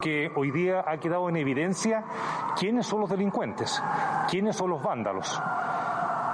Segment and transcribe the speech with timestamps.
[0.00, 2.04] que hoy día ha quedado en evidencia
[2.58, 3.80] quiénes son los delincuentes,
[4.28, 5.40] quiénes son los vándalos.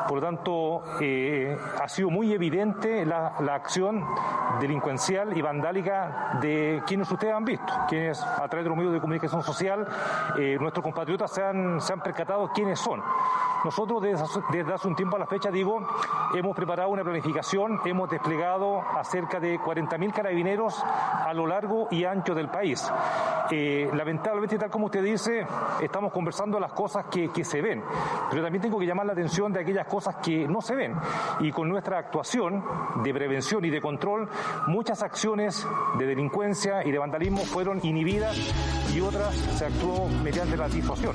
[0.07, 4.05] Por lo tanto, eh, ha sido muy evidente la, acción
[4.61, 9.01] delincuencial y vandálica de quienes ustedes han visto, quienes a través de los medios de
[9.01, 9.87] comunicación social,
[10.39, 13.03] eh, nuestros compatriotas se han, se han percatado quiénes son.
[13.65, 15.85] Nosotros desde, hace un tiempo a la fecha, digo,
[16.35, 22.05] hemos preparado una planificación, hemos desplegado a cerca de 40.000 carabineros a lo largo y
[22.05, 22.89] ancho del país.
[23.51, 25.47] Eh, lamentablemente, tal como usted dice,
[25.81, 27.83] estamos conversando las cosas que, se ven,
[28.31, 30.95] pero también tengo que llamar la atención de aquellas cosas que no se ven.
[31.41, 32.65] Y con nuestra actuación
[33.03, 34.29] de prevención y de control,
[34.67, 35.67] muchas acciones
[35.99, 38.37] de delincuencia y de vandalismo fueron inhibidas
[38.95, 41.15] y otras se actuó mediante la disuasión.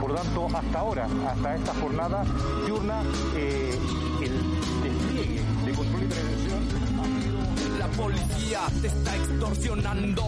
[0.00, 2.24] Por tanto, hasta ahora, hasta esta jornada
[2.64, 3.02] diurna,
[3.36, 3.78] eh,
[4.22, 6.51] el despliegue de control y prevención
[7.96, 10.24] policía te está extorsionando.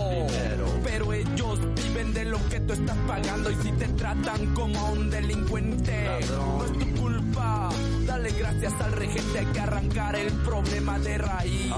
[0.82, 5.10] Pero ellos viven de lo que tú estás pagando y si te tratan como un
[5.10, 7.68] delincuente, no es tu culpa.
[8.06, 11.72] Dale gracias al regente, hay que arrancar el problema de raíz.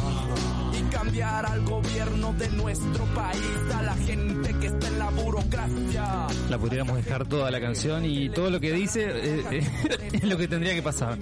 [0.78, 6.27] Y cambiar al gobierno de nuestro país, a la gente que está en la burocracia.
[6.50, 10.36] La podríamos dejar toda la canción y todo lo que dice eh, eh, es lo
[10.36, 11.19] que tendría que pasar.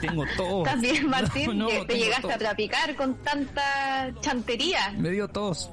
[0.00, 0.62] tengo todo.
[0.64, 4.92] También, Martín, que te llegaste a trapicar con tanta chantería.
[4.96, 5.70] Me dio tos.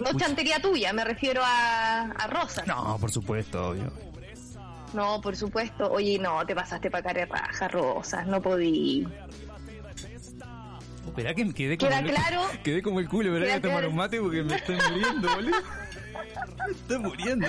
[0.00, 2.64] no chantería tuya, me refiero a, a Rosa.
[2.66, 3.92] No, por supuesto, obvio.
[4.94, 5.90] No, por supuesto.
[5.90, 9.06] Oye, no, te pasaste para cara raja, Rosas, no podí.
[11.06, 12.42] Espera que quedé como, ¿Queda el, claro?
[12.64, 13.54] quedé como el culo, ¿verdad?
[13.54, 15.56] Que tomar un mate porque me estoy muriendo, boludo.
[16.66, 17.46] Me estoy muriendo.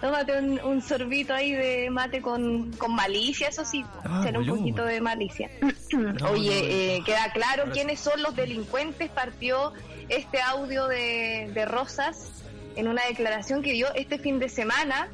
[0.00, 3.84] Tómate un, sorbito ahí de mate con, con malicia, eso sí.
[4.04, 5.50] Ah, un poquito de malicia.
[6.30, 9.10] Oye, eh, queda claro quiénes son los delincuentes.
[9.10, 9.72] Partió
[10.08, 12.32] este audio de, de Rosas
[12.76, 15.08] en una declaración que dio este fin de semana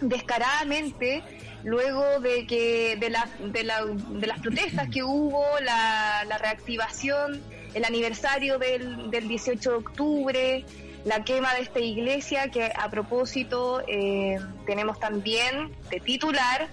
[0.00, 1.22] descaradamente
[1.64, 7.40] luego de que de, la, de, la, de las protestas que hubo, la, reactivación,
[7.74, 10.64] el aniversario del, del 18 de octubre,
[11.04, 16.68] la quema de esta iglesia, que a propósito eh, tenemos también de titular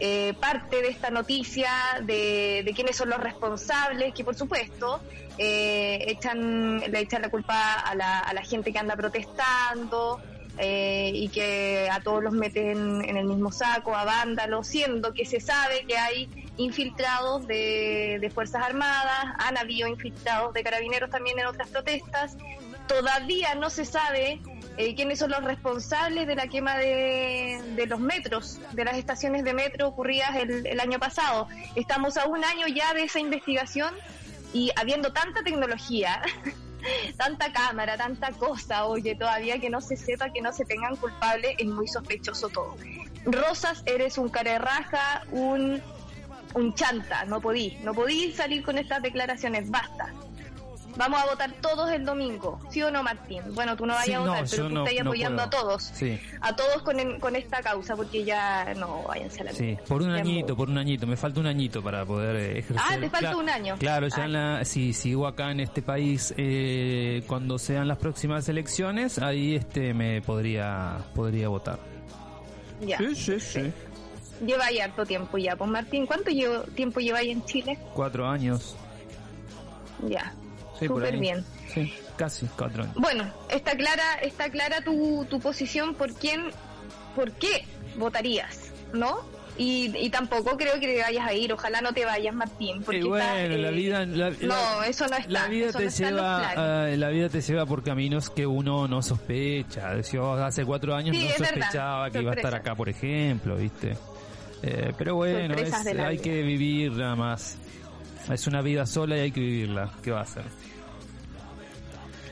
[0.00, 1.70] eh, parte de esta noticia
[2.02, 5.00] de, de, quiénes son los responsables, que por supuesto
[5.38, 10.20] eh, echan, le echan la culpa a la, a la gente que anda protestando,
[10.58, 15.24] eh, y que a todos los meten en el mismo saco, a vándalos, siendo que
[15.24, 21.38] se sabe que hay infiltrados de, de Fuerzas Armadas, han habido infiltrados de carabineros también
[21.38, 22.36] en otras protestas.
[22.88, 24.40] Todavía no se sabe
[24.78, 29.44] eh, quiénes son los responsables de la quema de, de, los metros, de las estaciones
[29.44, 31.48] de metro ocurridas el, el año pasado.
[31.74, 33.94] Estamos a un año ya de esa investigación
[34.52, 36.22] y habiendo tanta tecnología,
[37.16, 41.54] tanta cámara, tanta cosa, oye, todavía que no se sepa, que no se tengan culpable,
[41.58, 42.76] es muy sospechoso todo.
[43.24, 45.82] Rosas, eres un carerraja, un,
[46.54, 50.12] un chanta, no podí, no podí salir con estas declaraciones, basta.
[50.98, 53.40] Vamos a votar todos el domingo, ¿sí o no, Martín?
[53.54, 55.92] Bueno, tú no vayas a votar, pero tú estás apoyando a todos.
[56.40, 60.10] A todos con, con esta causa, porque ya no, váyanse a la Sí, por un
[60.10, 61.06] añito, por un añito.
[61.06, 62.84] Me falta un añito para poder eh, ejercer.
[62.84, 63.76] Ah, te falta un año.
[63.78, 68.48] Claro, ya en la, si sigo acá en este país eh, cuando sean las próximas
[68.48, 71.78] elecciones, ahí este me podría podría votar.
[72.80, 72.98] Ya.
[72.98, 73.72] Sí, sí, sí.
[74.44, 75.54] Lleva ahí harto tiempo ya.
[75.54, 76.32] Pues Martín, ¿cuánto
[76.74, 77.78] tiempo lleva ahí en Chile?
[77.94, 78.76] Cuatro años.
[80.08, 80.32] Ya,
[80.78, 81.44] Súper bien.
[81.72, 82.94] Sí, casi cuatro años.
[82.96, 86.50] Bueno, está clara, está clara tu, tu posición por quién,
[87.14, 87.64] por qué
[87.96, 89.20] votarías, ¿no?
[89.58, 91.52] Y, y, tampoco creo que te vayas a ir.
[91.52, 92.80] Ojalá no te vayas, Martín.
[92.84, 94.06] Porque bueno, la vida.
[94.06, 95.28] no, eso no está.
[95.28, 100.00] La vida, te lleva, la vida te lleva por caminos que uno no sospecha.
[100.00, 103.96] Yo hace cuatro años no sospechaba que iba a estar acá, por ejemplo, ¿viste?
[104.62, 105.54] Eh, pero bueno,
[106.04, 107.56] hay que vivir nada más.
[108.30, 109.90] Es una vida sola y hay que vivirla.
[110.02, 110.44] ¿Qué va a hacer?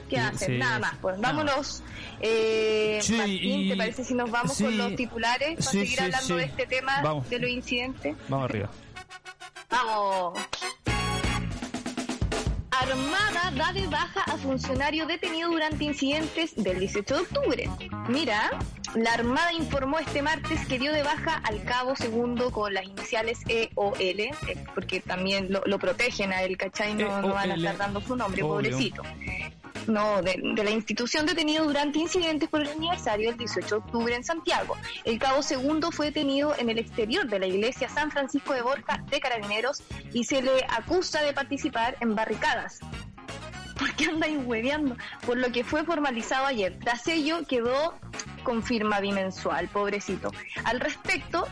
[0.09, 0.59] ¿Qué hacer?
[0.59, 1.83] Nada más, pues vámonos.
[2.21, 6.67] Eh, Martín, ¿te parece si nos vamos con los titulares para seguir hablando de este
[6.67, 8.17] tema de los incidentes?
[8.29, 8.71] Vamos arriba.
[9.71, 10.39] Vamos.
[12.81, 17.71] Armada da de baja a funcionario detenido durante incidentes del 18 de octubre.
[18.09, 18.51] Mira,
[18.95, 23.39] la Armada informó este martes que dio de baja al cabo segundo con las iniciales
[23.49, 24.33] EOL, eh,
[24.75, 26.95] porque también lo, protegen a él, ¿cachai?
[26.95, 29.03] No, no, van a estar dando su nombre, pobrecito
[29.89, 34.25] no, de, la institución detenido durante incidentes por el aniversario del 18 de octubre en
[34.25, 34.77] Santiago.
[35.05, 39.03] El cabo segundo fue detenido en el exterior de la iglesia San Francisco de Borja
[39.09, 42.81] de Carabineros y se le acusa de participar en barricadas.
[43.79, 44.97] ¿por qué andáis hueveando?
[45.25, 46.79] Por lo que fue formalizado ayer.
[46.79, 47.95] Tras ello quedó
[48.43, 50.33] con firma bimensual, pobrecito.
[50.65, 51.47] Al respecto,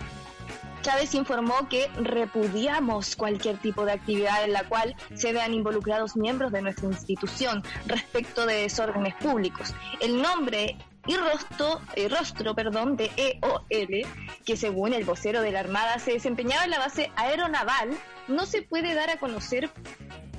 [0.85, 6.53] Chávez informó que repudiamos cualquier tipo de actividad en la cual se vean involucrados miembros
[6.53, 9.75] de nuestra institución respecto de desórdenes públicos.
[10.01, 10.77] El nombre
[11.07, 14.07] y rostro, eh, rostro perdón, de EOL,
[14.45, 17.97] que según el vocero de la Armada se desempeñaba en la base aeronaval,
[18.29, 19.71] no se puede dar a conocer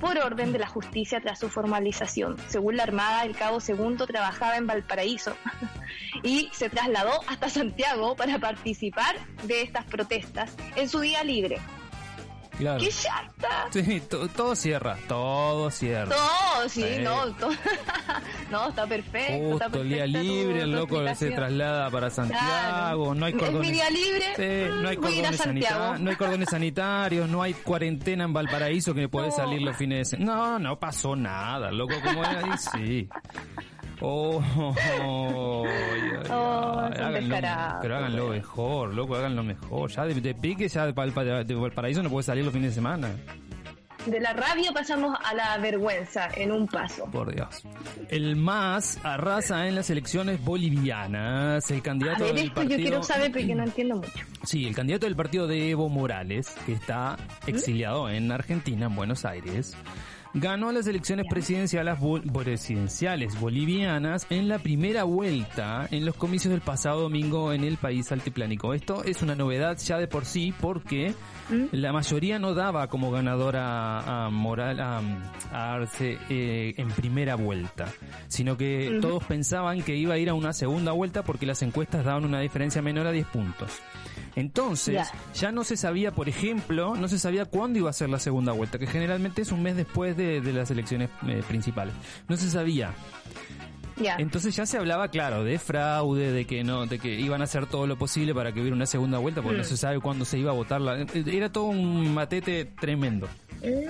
[0.00, 2.36] por orden de la justicia tras su formalización.
[2.46, 5.34] Según la Armada, el cabo segundo trabajaba en Valparaíso
[6.22, 11.58] y se trasladó hasta Santiago para participar de estas protestas en su día libre.
[12.58, 12.80] Claro.
[12.80, 13.66] ¡Qué chata!
[13.70, 14.02] Sí,
[14.34, 16.14] todo cierra, todo cierra.
[16.14, 17.26] Todo, sí, no,
[18.50, 19.50] no, está perfecto.
[19.50, 23.60] Justo, está el día libre, el loco se traslada para Santiago, no hay cordones.
[23.60, 28.32] mi día libre, no, hay cordones sanitarios, no hay cordones sanitarios, no hay cuarentena en
[28.32, 30.36] Valparaíso que me puede salir los fines de semana.
[30.36, 33.06] No, no pasó nada, loco, como era sí.
[34.00, 34.42] Oh,
[35.02, 35.64] oh,
[36.30, 36.88] oh
[37.80, 39.90] pero háganlo mejor, loco, háganlo mejor.
[39.90, 43.10] Ya de, pique, ya de, Valparaíso no puede salir los fines de semana.
[44.06, 47.06] De la rabia pasamos a la vergüenza en un paso.
[47.06, 47.64] Por Dios.
[48.08, 51.68] El MAS arrasa en las elecciones bolivianas.
[51.72, 54.24] El candidato a ver, esto yo quiero saber porque no entiendo mucho.
[54.44, 57.50] Sí, el candidato del partido de Evo Morales, que está ¿Mm?
[57.50, 59.76] exiliado en Argentina, en Buenos Aires,
[60.36, 61.98] ganó las elecciones presidenciales,
[62.32, 68.12] presidenciales bolivianas en la primera vuelta en los comicios del pasado domingo en el país
[68.12, 68.74] altiplánico.
[68.74, 71.14] Esto es una novedad ya de por sí porque
[71.48, 71.64] ¿Mm?
[71.72, 75.00] la mayoría no daba como ganadora a, Moral a,
[75.52, 77.86] Arce eh, en primera vuelta,
[78.28, 82.04] sino que todos pensaban que iba a ir a una segunda vuelta porque las encuestas
[82.04, 83.80] daban una diferencia menor a 10 puntos.
[84.34, 88.18] Entonces, ya no se sabía, por ejemplo, no se sabía cuándo iba a ser la
[88.18, 91.94] segunda vuelta, que generalmente es un mes después de, las elecciones eh, principales.
[92.28, 92.92] No se sabía.
[94.18, 97.66] Entonces ya se hablaba, claro, de fraude, de que no, de que iban a hacer
[97.66, 100.38] todo lo posible para que hubiera una segunda vuelta, porque no se sabe cuándo se
[100.38, 100.80] iba a votar.
[100.80, 103.28] La, era todo un matete tremendo.
[103.62, 103.88] Eh.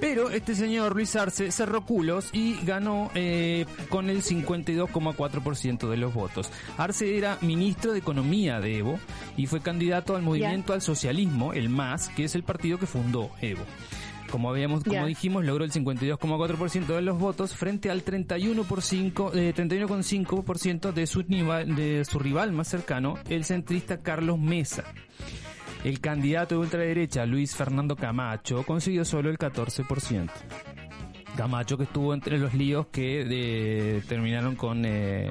[0.00, 6.14] Pero este señor Luis Arce cerró culos y ganó eh, con el 52,4% de los
[6.14, 6.50] votos.
[6.78, 8.98] Arce era ministro de Economía de Evo
[9.36, 13.30] y fue candidato al movimiento al socialismo, el MAS, que es el partido que fundó
[13.42, 13.64] Evo.
[14.30, 20.92] Como habíamos, como dijimos, logró el 52,4% de los votos frente al 31,5% eh, 31
[20.92, 24.84] de su, de su rival más cercano, el centrista Carlos Mesa.
[25.84, 30.30] El candidato de ultraderecha, Luis Fernando Camacho, consiguió solo el 14%.
[31.36, 35.30] Camacho que estuvo entre los líos que terminaron con, eh,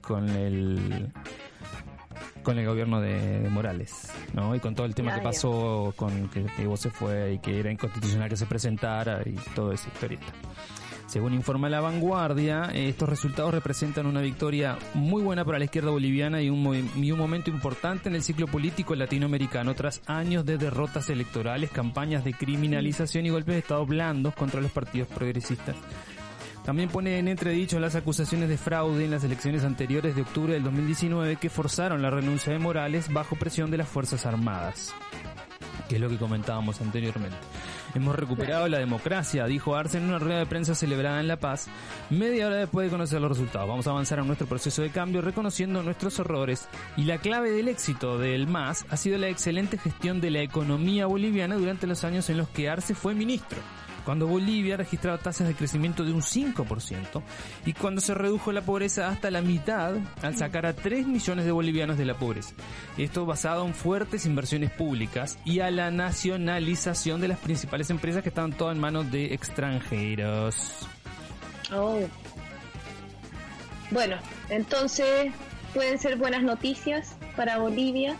[0.00, 1.12] con el
[2.46, 4.54] con el gobierno de, Morales, ¿no?
[4.54, 7.58] Y con todo el tema que pasó con que, que vos se fue y que
[7.58, 10.26] era inconstitucional que se presentara y toda esa historieta.
[11.08, 16.40] Según informa La Vanguardia, estos resultados representan una victoria muy buena para la izquierda boliviana
[16.40, 21.10] y un, y un momento importante en el ciclo político latinoamericano tras años de derrotas
[21.10, 25.74] electorales, campañas de criminalización y golpes de Estado blandos contra los partidos progresistas.
[26.66, 30.64] También pone en entredicho las acusaciones de fraude en las elecciones anteriores de octubre del
[30.64, 34.92] 2019 que forzaron la renuncia de Morales bajo presión de las Fuerzas Armadas,
[35.88, 37.36] que es lo que comentábamos anteriormente.
[37.94, 41.68] Hemos recuperado la democracia, dijo Arce en una rueda de prensa celebrada en La Paz,
[42.10, 43.68] media hora después de conocer los resultados.
[43.68, 47.68] Vamos a avanzar en nuestro proceso de cambio reconociendo nuestros errores y la clave del
[47.68, 52.28] éxito del MAS ha sido la excelente gestión de la economía boliviana durante los años
[52.28, 53.60] en los que Arce fue ministro
[54.06, 57.22] cuando Bolivia registraba tasas de crecimiento de un 5%
[57.66, 61.50] y cuando se redujo la pobreza hasta la mitad al sacar a 3 millones de
[61.50, 62.54] bolivianos de la pobreza.
[62.96, 68.28] Esto basado en fuertes inversiones públicas y a la nacionalización de las principales empresas que
[68.28, 70.86] estaban todas en manos de extranjeros.
[71.74, 71.98] Oh.
[73.90, 74.18] Bueno,
[74.50, 75.32] entonces
[75.74, 78.16] pueden ser buenas noticias para Bolivia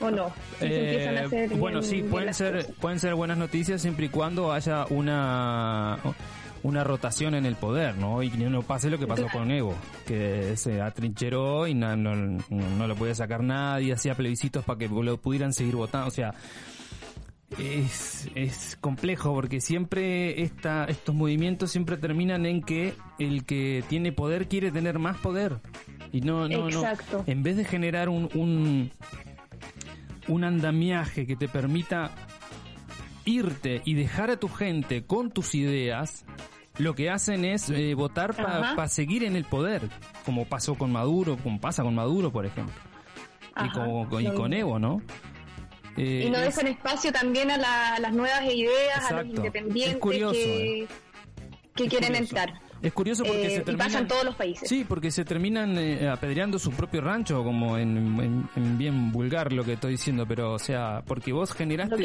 [0.00, 0.32] o no?
[0.60, 5.98] Eh, bueno, sí, pueden ser, pueden ser buenas noticias siempre y cuando haya una
[6.62, 8.22] una rotación en el poder, ¿no?
[8.22, 9.74] Y no pase lo que pasó con Evo,
[10.06, 15.16] que se atrincheró y no, no, lo podía sacar nadie, hacía plebiscitos para que lo
[15.18, 16.34] pudieran seguir votando, o sea,
[17.58, 24.12] es, es complejo porque siempre esta, estos movimientos siempre terminan en que el que tiene
[24.12, 25.58] poder quiere tener más poder.
[26.12, 27.18] Y no, no, Exacto.
[27.18, 27.24] no.
[27.26, 28.90] En vez de generar un, un,
[30.28, 32.10] un andamiaje que te permita
[33.24, 36.24] irte y dejar a tu gente con tus ideas,
[36.78, 39.82] lo que hacen es eh, votar para seguir en el poder,
[40.24, 42.74] como pasó con Maduro, como pasa con Maduro, por ejemplo.
[43.64, 45.02] y, como, con Evo, ¿no?
[45.96, 49.94] y no eh, dejan espacio también a, las nuevas ideas, a los independientes.
[49.94, 50.82] Es curioso, que...
[50.82, 50.88] Eh.
[51.74, 52.52] que quieren entrar.
[52.82, 54.68] Es curioso porque se terminan, pasa en todos los países.
[54.68, 59.92] Sí, porque se terminan apedreando su propio rancho, como en, bien vulgar lo que estoy
[59.92, 62.04] diciendo, pero o sea, porque vos generaste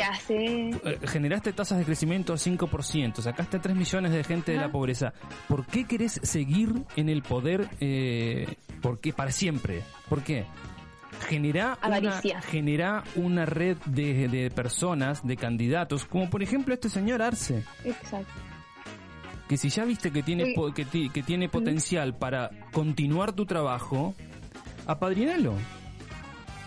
[1.07, 5.13] generaste tasas de crecimiento a 5%, sacaste a 3 millones de gente de la pobreza.
[5.48, 9.84] ¿Por qué querés seguir en el poder eh, ¿por para siempre?
[10.10, 10.46] ¿Por qué?
[11.27, 17.22] genera una, genera una red de, de, personas, de candidatos, como por ejemplo este señor
[17.22, 17.63] Arce.
[17.84, 18.31] Exacto.
[19.47, 24.13] Que si ya viste que tiene, que, que, tiene potencial para continuar tu trabajo,
[24.85, 25.53] apadrinalo.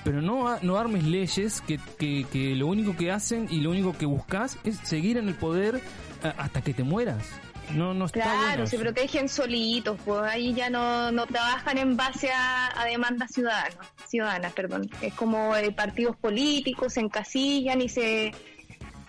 [0.03, 3.93] Pero no, no armes leyes que, que, que lo único que hacen y lo único
[3.93, 5.83] que buscas es seguir en el poder
[6.23, 7.41] hasta que te mueras.
[7.75, 12.31] No, no está claro, se protegen solitos, pues ahí ya no, no trabajan en base
[12.33, 13.77] a, demandas ciudadanas,
[14.09, 14.91] ciudadanas, perdón.
[15.01, 18.33] Es como eh, partidos políticos se encasillan y se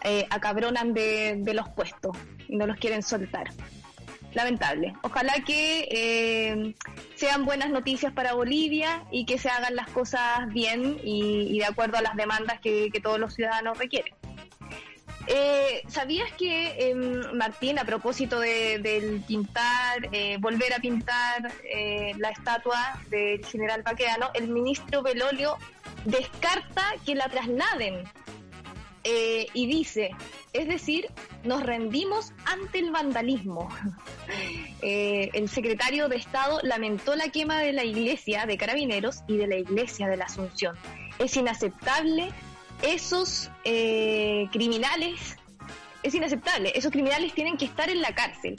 [0.03, 2.15] eh, acabronan de, de los puestos,
[2.51, 3.49] no los quieren soltar.
[4.33, 4.93] Lamentable.
[5.01, 6.75] Ojalá que eh,
[7.15, 11.97] sean buenas noticias para Bolivia y que se hagan las cosas bien y, de acuerdo
[11.97, 14.13] a las demandas que todos los ciudadanos requieren.
[15.27, 21.51] Eh, ¿Sabías que, em, Martín, a propósito del pintar, eh, volver a pintar
[22.17, 25.57] la estatua del general Baqueano, el ministro Belolio
[26.05, 28.03] descarta que la trasladen
[29.53, 30.11] y dice,
[30.53, 31.09] es decir,
[31.43, 33.69] nos rendimos ante el vandalismo.
[34.81, 39.57] el secretario de Estado lamentó la quema de la iglesia de Carabineros y de la
[39.57, 40.75] iglesia de la Asunción.
[41.19, 42.29] Es inaceptable
[42.81, 45.37] esos eh, criminales,
[46.03, 48.57] es inaceptable, esos criminales tienen que estar en la cárcel.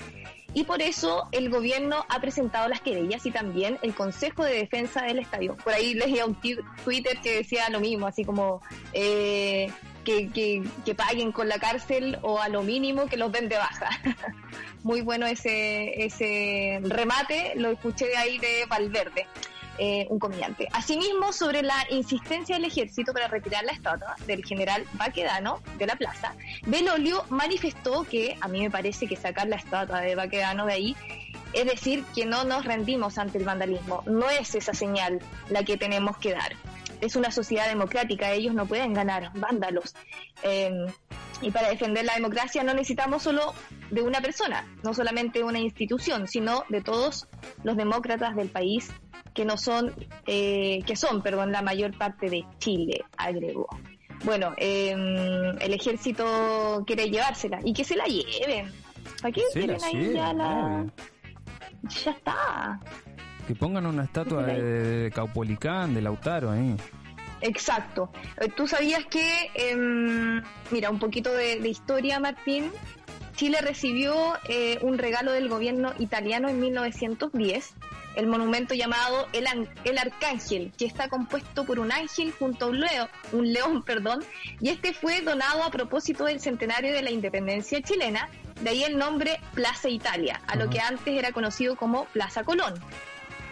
[0.55, 5.03] Y por eso el gobierno ha presentado las querellas y también el Consejo de Defensa
[5.03, 5.57] del Estadio.
[5.57, 8.61] Por ahí leía un Twitter que decía lo mismo, así como
[8.93, 9.71] eh,
[10.05, 13.57] que, que, que, paguen con la cárcel o a lo mínimo que los den de
[13.57, 13.89] baja.
[14.83, 19.27] Muy bueno ese, ese remate, lo escuché de ahí de Valverde.
[19.79, 20.69] Eh, un comediante.
[20.73, 25.97] Asimismo, sobre la insistencia del ejército para retirar la estatua del general Baquedano de la
[25.97, 26.35] plaza,
[26.67, 30.97] Belolio manifestó que a mí me parece que sacar la estatua de Baquedano de ahí
[31.53, 34.03] es decir que no nos rendimos ante el vandalismo.
[34.07, 36.53] No es esa señal la que tenemos que dar.
[37.03, 39.95] Es una sociedad democrática, ellos no pueden ganar, vándalos.
[40.43, 40.87] Em,
[41.43, 43.55] y para defender la democracia no necesitamos solo
[43.91, 47.27] de una persona, no solamente una institución, sino de todos
[47.65, 48.93] los demócratas del país
[49.35, 49.93] que no son,
[50.27, 53.67] eh, que son, perdón, la mayor parte de Chile, agregó.
[54.25, 58.71] Bueno, em, el ejército quiere llevársela y que se la lleven.
[59.21, 60.87] ¿Para qué quieren ahí ya la.?
[62.05, 62.81] Ya está.
[63.53, 66.75] Que pongan una estatua de, Caupolicán, de Lautaro ahí.
[67.43, 68.11] Exacto.
[68.41, 72.73] Eh, Tú sabías que, em, mira, un poquito de, historia, Martín.
[73.37, 74.15] Chile recibió
[74.49, 77.75] eh, un regalo del gobierno italiano en 1910
[78.15, 79.47] el monumento llamado el,
[79.85, 84.25] el, Arcángel, que está compuesto por un ángel junto a un, león, un león, perdón,
[84.61, 88.29] y este fue donado a propósito del centenario de la independencia chilena,
[88.61, 92.75] de ahí el nombre Plaza Italia, a lo que antes era conocido como Plaza Colón.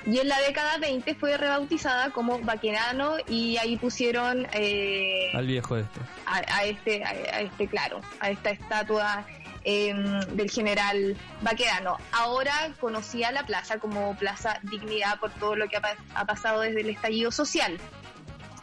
[0.07, 4.47] Y en la década 20 fue rebautizada como Baquerano y ahí pusieron...
[4.55, 6.01] Eh, Al viejo este.
[6.27, 9.27] A, este, a este, claro, a esta estatua
[9.63, 11.99] Em, del general Baquedano.
[12.13, 16.89] Ahora conocía la plaza como Plaza Dignidad por todo lo que ha, pasado desde el
[16.89, 17.77] estallido social.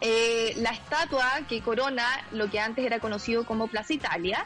[0.01, 4.45] Eh, la estatua que corona lo que antes era conocido como Plaza Italia,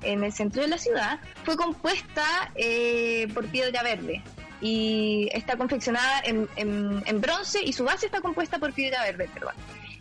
[0.00, 4.24] en el centro de la ciudad, fue compuesta eh, por piedra verde
[4.62, 9.54] y está confeccionada en, en, bronce y su base está compuesta por piedra verde, perdón.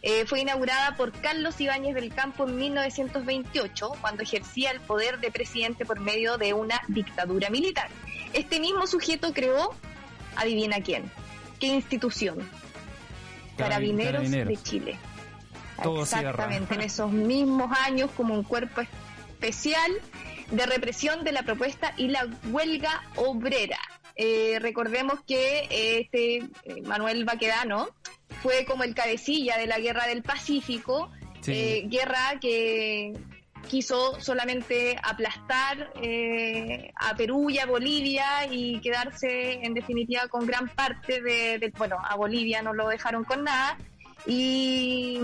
[0.03, 5.31] Eh, fue inaugurada por Carlos Ibáñez del Campo en 1928, cuando ejercía el poder de
[5.31, 7.89] presidente por medio de una dictadura militar.
[8.33, 9.75] Este mismo sujeto creó,
[10.35, 11.11] adivina quién,
[11.59, 12.47] qué institución,
[13.57, 14.97] Carabineros, de Chile.
[15.83, 19.91] Exactamente, en esos mismos años como un cuerpo especial
[20.51, 23.79] de represión de la propuesta y la huelga obrera.
[24.23, 27.87] Eh, recordemos que este eh, Manuel Baquedano
[28.43, 31.09] fue como el cabecilla de la guerra del Pacífico,
[31.47, 33.13] eh, guerra que
[33.67, 40.69] quiso solamente aplastar eh, a Perú y a Bolivia y quedarse en definitiva con gran
[40.69, 43.75] parte de, bueno, a Bolivia no lo dejaron con nada.
[44.27, 45.19] Y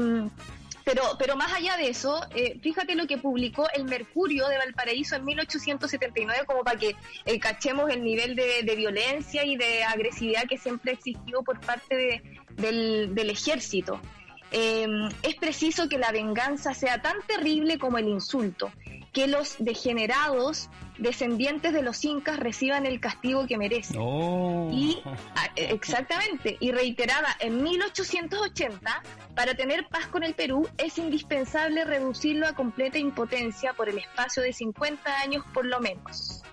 [0.87, 5.17] pero, pero más allá de eso, eh, fíjate lo que publicó el Mercurio de Valparaíso
[5.17, 6.95] en 1879, como para que
[7.41, 12.21] cachemos el nivel de, violencia y de agresividad que siempre ha existido por parte
[12.55, 13.99] de, del, ejército.
[14.51, 18.71] Em, es preciso que la venganza sea tan terrible como el insulto,
[19.11, 23.97] que los degenerados descendientes de los incas reciban el castigo que merecen.
[23.99, 24.69] Oh.
[24.71, 25.01] Y
[25.55, 29.03] exactamente, y reiterada en 1880,
[29.35, 34.43] para tener paz con el Perú es indispensable reducirlo a completa impotencia por el espacio
[34.43, 36.43] de 50 años por lo menos.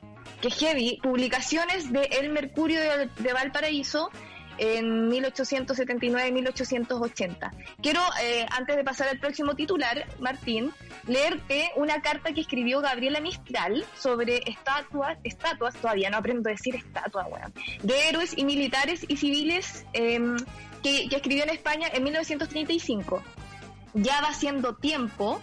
[0.40, 4.10] Que heavy, publicaciones de El Mercurio de Valparaíso
[4.58, 7.50] en 1879-1880.
[7.82, 10.70] Quiero, eh, antes de pasar al próximo titular, Martín,
[11.06, 16.76] leerte una carta que escribió Gabriela Mistral sobre estatuas, estatuas, todavía no aprendo a decir
[16.76, 20.37] estatua, weón, de héroes y militares y civiles em,
[20.82, 23.23] que, que escribió en España en 1935.
[23.94, 25.40] Ya va siendo tiempo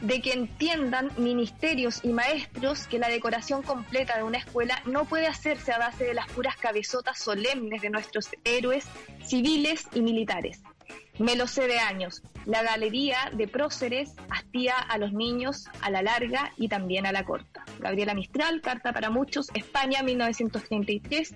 [0.00, 5.26] de que entiendan ministerios y maestros que la decoración completa de una escuela no puede
[5.26, 8.86] hacerse a base de las puras cabezotas solemnes de nuestros héroes
[9.22, 10.62] civiles y militares.
[11.18, 12.22] Me lo sé de años.
[12.46, 17.24] La galería de próceres hastía a los niños a la larga y también a la
[17.24, 17.62] corta.
[17.78, 21.34] Gabriela Mistral, Carta para Muchos, España, 1933,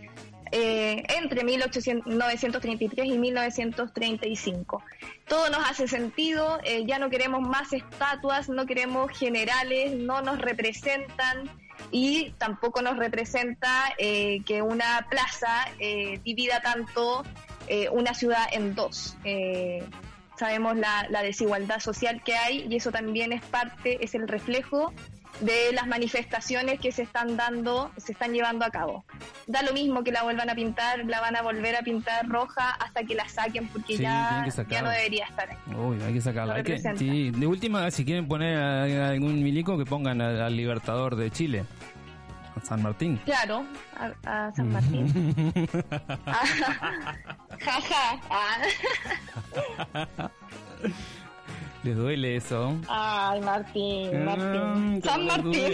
[0.57, 4.85] eh, entre 1933 y 1935.
[5.27, 10.39] Todo nos hace sentido, eh, ya no queremos más estatuas, no queremos generales, no nos
[10.39, 11.51] representan
[11.91, 15.67] y tampoco nos representa eh, que una plaza
[16.23, 17.25] divida tanto
[17.91, 19.17] una ciudad en dos
[20.37, 24.93] sabemos la, la, desigualdad social que hay y eso también es parte, es el reflejo
[25.41, 29.05] de las manifestaciones que se están dando, se están llevando a cabo.
[29.47, 32.71] Da lo mismo que la vuelvan a pintar, la van a volver a pintar roja
[32.71, 35.57] hasta que la saquen porque ya, ya no debería estar ahí.
[35.75, 36.63] Uy, hay que sacarla.
[36.63, 38.57] de última, si quieren poner
[39.03, 41.65] algún milico, que pongan al, Libertador de Chile.
[42.57, 43.21] A San Martín.
[43.25, 43.65] Claro,
[44.25, 45.13] a, San Martín.
[47.61, 48.21] Jaja.
[51.85, 52.77] Les duele eso.
[52.89, 55.03] Ay, Martín, Martín.
[55.05, 55.73] San Martín.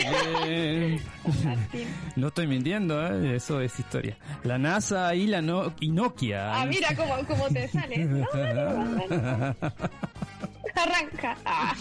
[2.17, 3.37] no estoy mintiendo, ¿eh?
[3.37, 4.17] eso es historia.
[4.43, 6.63] La NASA y la no y Nokia.
[6.63, 7.97] Ah, mira cómo, cómo te sale.
[10.75, 11.37] Arranca.
[11.45, 11.75] Ah.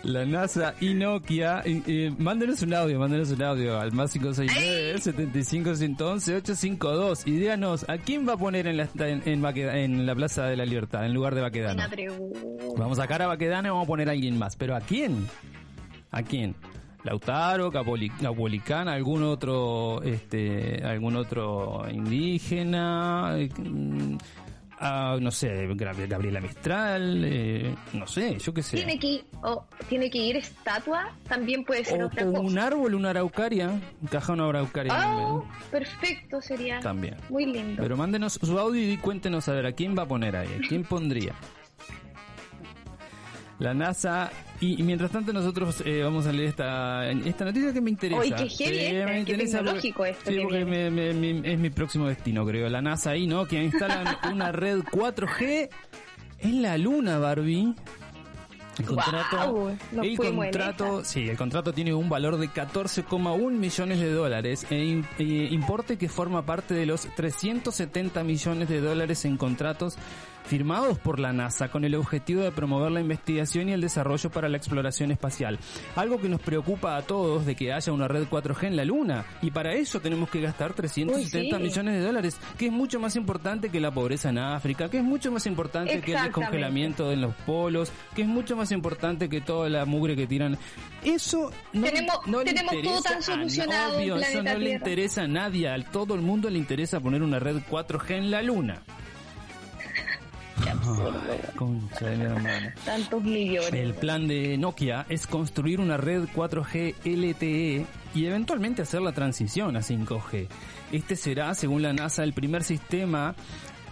[0.04, 1.62] La NASA y Nokia.
[2.18, 7.98] mándenos un audio, mándenos un audio al más 569 75 111 852 y díganos a
[7.98, 11.34] quién va a poner en la, en, en, la Plaza de la Libertad en lugar
[11.34, 11.82] de Baquedano.
[12.76, 14.56] Vamos a sacar a Baquedano y vamos a poner a alguien más.
[14.56, 15.26] ¿Pero a quién?
[16.10, 16.54] ¿A quién?
[17.04, 23.36] Lautaro, Capolicán, algún otro, este, algún otro indígena,
[24.80, 28.76] no sé, Gabriela Mistral, eh, no sé, yo qué sé.
[28.76, 29.24] Tiene que,
[29.88, 32.40] tiene que ir estatua, también puede ser otra cosa.
[32.40, 34.92] un árbol, una araucaria, caja una araucaria.
[35.16, 36.80] Oh, perfecto sería.
[36.80, 37.16] También.
[37.28, 37.82] Muy lindo.
[37.82, 40.68] Pero mándenos su audio y cuéntenos a ver a quién va a poner ahí, a
[40.68, 41.34] quién pondría.
[43.60, 47.90] La NASA y, mientras tanto nosotros eh, vamos a leer esta, esta noticia que me
[47.90, 48.20] interesa.
[48.20, 50.30] Uy, qué heavy me interesa tecnológico esto.
[50.30, 52.68] Sí, porque es mi próximo destino, creo.
[52.70, 53.46] La NASA ahí, ¿no?
[53.46, 55.68] Que instalan una red 4G
[56.40, 57.74] en la Luna, Barbie.
[58.78, 64.66] El contrato, el contrato, sí, el contrato tiene un valor de 14,1 millones de dólares
[64.70, 69.98] e, e, importe que forma parte de los 370 millones de dólares en contratos
[70.44, 74.48] firmados por la NASA con el objetivo de promover la investigación y el desarrollo para
[74.48, 75.58] la exploración espacial.
[75.96, 79.24] Algo que nos preocupa a todos de que haya una red 4G en la Luna
[79.42, 83.70] y para eso tenemos que gastar 370 millones de dólares, que es mucho más importante
[83.70, 87.34] que la pobreza en África, que es mucho más importante que el descongelamiento en los
[87.34, 90.58] polos, que es mucho más importante que toda la mugre que tiran.
[91.04, 94.00] Eso no, tenemos, no tenemos todo tan solucionado.
[94.00, 97.56] eso no le interesa a nadie, a todo el mundo le interesa poner una red
[97.70, 98.82] 4G en la Luna.
[103.72, 109.76] El plan de Nokia es construir una red 4G LTE y eventualmente hacer la transición
[109.76, 110.48] a 5G.
[110.92, 113.34] Este será, según la NASA, el primer sistema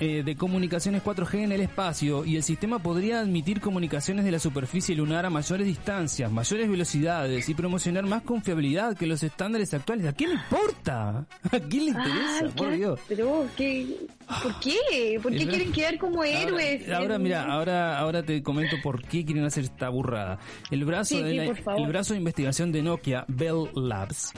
[0.01, 4.39] eh, de comunicaciones 4G en el espacio y el sistema podría admitir comunicaciones de la
[4.39, 10.07] superficie lunar a mayores distancias, mayores velocidades y promocionar más confiabilidad que los estándares actuales.
[10.07, 11.27] ¿A quién le importa?
[11.43, 12.55] ¿A quién le interesa?
[12.57, 13.01] por Dios.
[13.09, 13.97] Pero, ¿qué?
[14.43, 15.21] ¿por qué?
[15.23, 16.89] ¿Por qué quieren quedar como héroes?
[16.91, 20.39] Ahora, mira, ahora, ahora te comento por qué quieren hacer esta burrada.
[20.71, 24.33] El brazo, de, el brazo de investigación de Nokia, Bell Labs,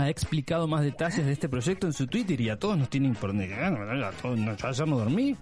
[0.00, 3.14] ha explicado más detalles de este proyecto en su Twitter y a todos nos tienen
[3.14, 5.36] por a todos nos vayamos a dormir.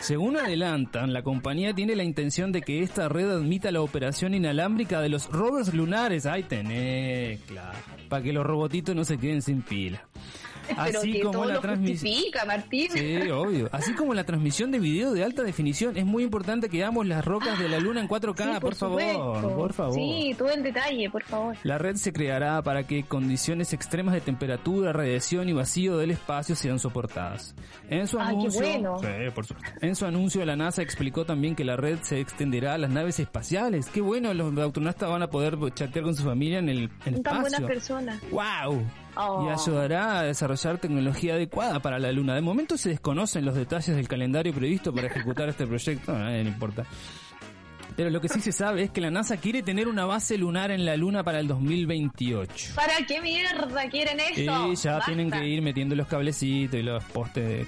[0.00, 5.00] Según adelantan, la compañía tiene la intención de que esta red admita la operación inalámbrica
[5.00, 6.26] de los rovers lunares.
[6.26, 7.78] Ahí tenés, claro,
[8.08, 10.06] para que los robotitos no se queden sin pila.
[10.76, 12.14] Así como la transmisión.
[12.46, 12.90] Martín.
[12.90, 13.68] Sí, obvio.
[13.72, 17.24] Así como la transmisión de video de alta definición, es muy importante que veamos las
[17.24, 19.54] rocas de la luna en 4K, por, favor.
[19.54, 19.94] Por favor.
[19.94, 21.56] Sí, todo el detalle, por favor.
[21.62, 26.54] La red se creará para que condiciones extremas de temperatura, radiación y vacío del espacio
[26.54, 27.54] sean soportadas.
[27.88, 28.64] En su anuncio,
[29.80, 33.20] en su anuncio la NASA explicó también que la red se extenderá a las naves
[33.20, 33.88] espaciales.
[33.88, 37.40] Qué bueno, los astronautas van a poder chatear con su familia en el, en Tan
[37.40, 38.20] buenas personas.
[38.30, 38.82] ¡Wow!
[39.14, 39.50] Y oh.
[39.50, 42.34] ayudará a desarrollar tecnología adecuada para la Luna.
[42.34, 46.50] De momento se desconocen los detalles del calendario previsto para ejecutar este proyecto, nadie le
[46.50, 46.84] importa.
[47.96, 50.72] Pero lo que sí se sabe es que la NASA quiere tener una base lunar
[50.72, 52.74] en la Luna para el 2028.
[52.74, 54.72] ¿Para qué mierda quieren eso?
[54.72, 57.66] Y ya tienen que ir metiendo los cablecitos y los postes de...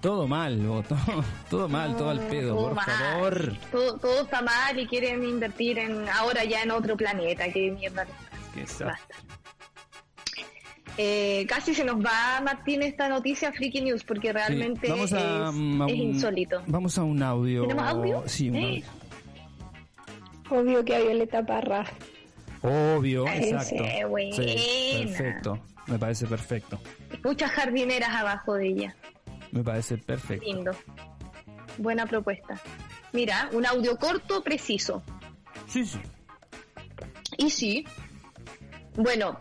[0.00, 0.98] Todo mal, todo,
[1.50, 3.56] todo mal, todo al pedo, por favor.
[3.72, 7.50] Todo, todo, está mal y quieren invertir en ahora ya en otro planeta.
[7.52, 8.06] Qué mierda.
[8.54, 8.98] Basta.
[10.98, 15.12] Eh, casi se nos va, Martín, esta noticia Freaky News, porque realmente es,
[15.90, 16.62] insólito.
[16.66, 17.62] Vamos a un audio.
[17.62, 18.22] ¿Tenemos audio?
[18.26, 18.86] Sí, un audio.
[20.48, 21.84] Obvio que a Violeta Parra.
[22.62, 23.84] Obvio, exacto.
[23.84, 26.80] perfecto, me parece perfecto.
[27.22, 28.96] Muchas jardineras abajo de ella.
[29.52, 30.46] Me parece perfecto.
[30.46, 30.72] Lindo.
[31.78, 32.58] Buena propuesta.
[33.12, 35.02] Mira, un audio corto, preciso.
[35.68, 35.98] Sí, sí.
[37.38, 37.84] Y sí.
[38.96, 39.38] Bueno,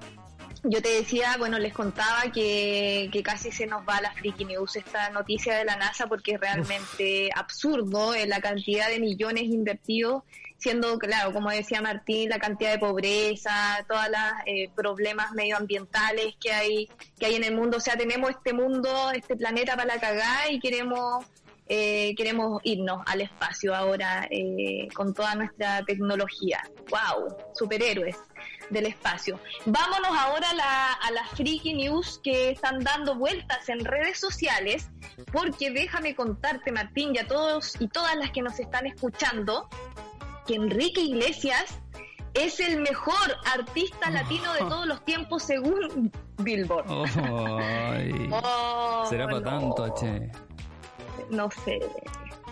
[0.67, 5.09] yo te decía, bueno, les contaba que, casi se nos va la Freaky News esta
[5.09, 10.23] noticia de la NASA porque es realmente absurdo en la cantidad de millones invertidos,
[10.57, 16.51] siendo, claro, como decía Martín, la cantidad de pobreza, todos los eh, problemas medioambientales que
[16.51, 17.77] hay, que hay en el mundo.
[17.77, 21.25] O sea, tenemos este mundo, este planeta para la cagada y queremos
[21.67, 26.61] eh, queremos irnos al espacio ahora eh, con toda nuestra tecnología.
[26.91, 27.35] ¡Wow!
[27.53, 28.17] Superhéroes
[28.69, 29.39] del espacio.
[29.65, 30.47] Vámonos ahora
[31.01, 34.89] a, las freaky news que están dando vueltas en redes sociales,
[35.31, 39.67] porque déjame contarte, Martín, y a todos y todas las que nos están escuchando,
[40.45, 41.79] que Enrique Iglesias
[42.35, 46.85] es el mejor artista latino de todos los tiempos según Billboard.
[48.31, 50.29] Oh, ¿Será para tanto, che?
[51.29, 51.79] No sé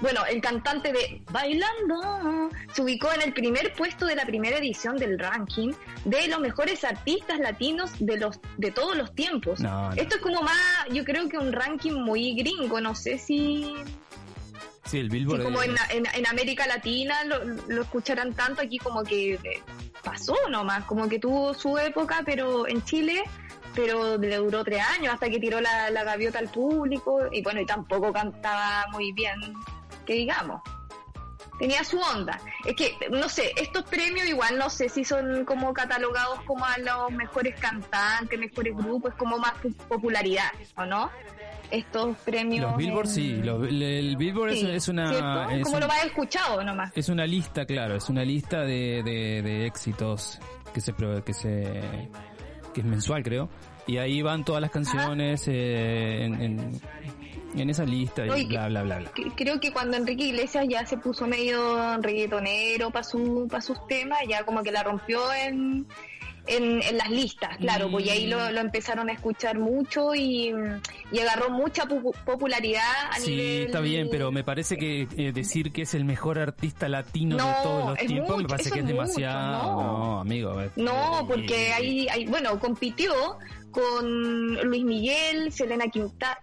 [0.03, 4.97] bueno, el cantante de Bailando se ubicó en el primer puesto de la primera edición
[4.97, 5.71] del ranking
[6.03, 9.61] de los mejores artistas latinos de los de todos los tiempos.
[9.95, 10.57] Esto es como más,
[10.91, 13.75] yo creo que un ranking muy gringo, no sé si
[14.83, 15.43] Sí, el Billboard.
[15.43, 19.39] como en, en, América Latina lo, lo, escucharán tanto aquí como que
[20.03, 23.23] pasó nomás, como que tuvo su época, pero en Chile,
[23.75, 27.61] pero le duró tres años hasta que tiró la, la gaviota al público y bueno,
[27.61, 29.35] y tampoco cantaba muy bien
[30.05, 30.61] que digamos.
[31.59, 32.39] Tenía su onda.
[32.65, 36.77] Es que, no sé, estos premios igual no sé si son como catalogados como a
[36.79, 39.53] los mejores cantantes, mejores grupos, como más
[39.87, 41.11] popularidad, ¿o no?
[41.69, 42.65] Estos premios.
[42.65, 45.47] Los Billboard sí, el Billboard es, una.
[45.63, 46.91] como lo más escuchado nomás.
[46.95, 50.39] Es una lista, claro, es una lista de, de, éxitos
[50.73, 50.93] que se,
[51.25, 52.09] que se.
[52.73, 53.49] Que es mensual, creo.
[53.87, 56.81] Y ahí van todas las canciones eh, en
[57.55, 59.11] en esa lista y bla, bla, bla, bla.
[59.35, 64.19] Creo que cuando Enrique Iglesias ya se puso medio reggaetonero para su, pa sus temas,
[64.27, 65.85] ya como que la rompió en,
[66.45, 70.53] en, las listas, claro, pues ahí lo, lo, empezaron a escuchar mucho y,
[71.11, 75.83] y agarró mucha popularidad a sí, está bien, pero me parece que eh, decir que
[75.83, 79.81] es el mejor artista latino de todos los tiempos me parece que es, demasiado.
[79.81, 80.19] no.
[80.19, 80.61] amigo.
[80.75, 83.13] no, porque ahí, ahí, bueno, compitió
[83.71, 85.85] con Luis Miguel, Selena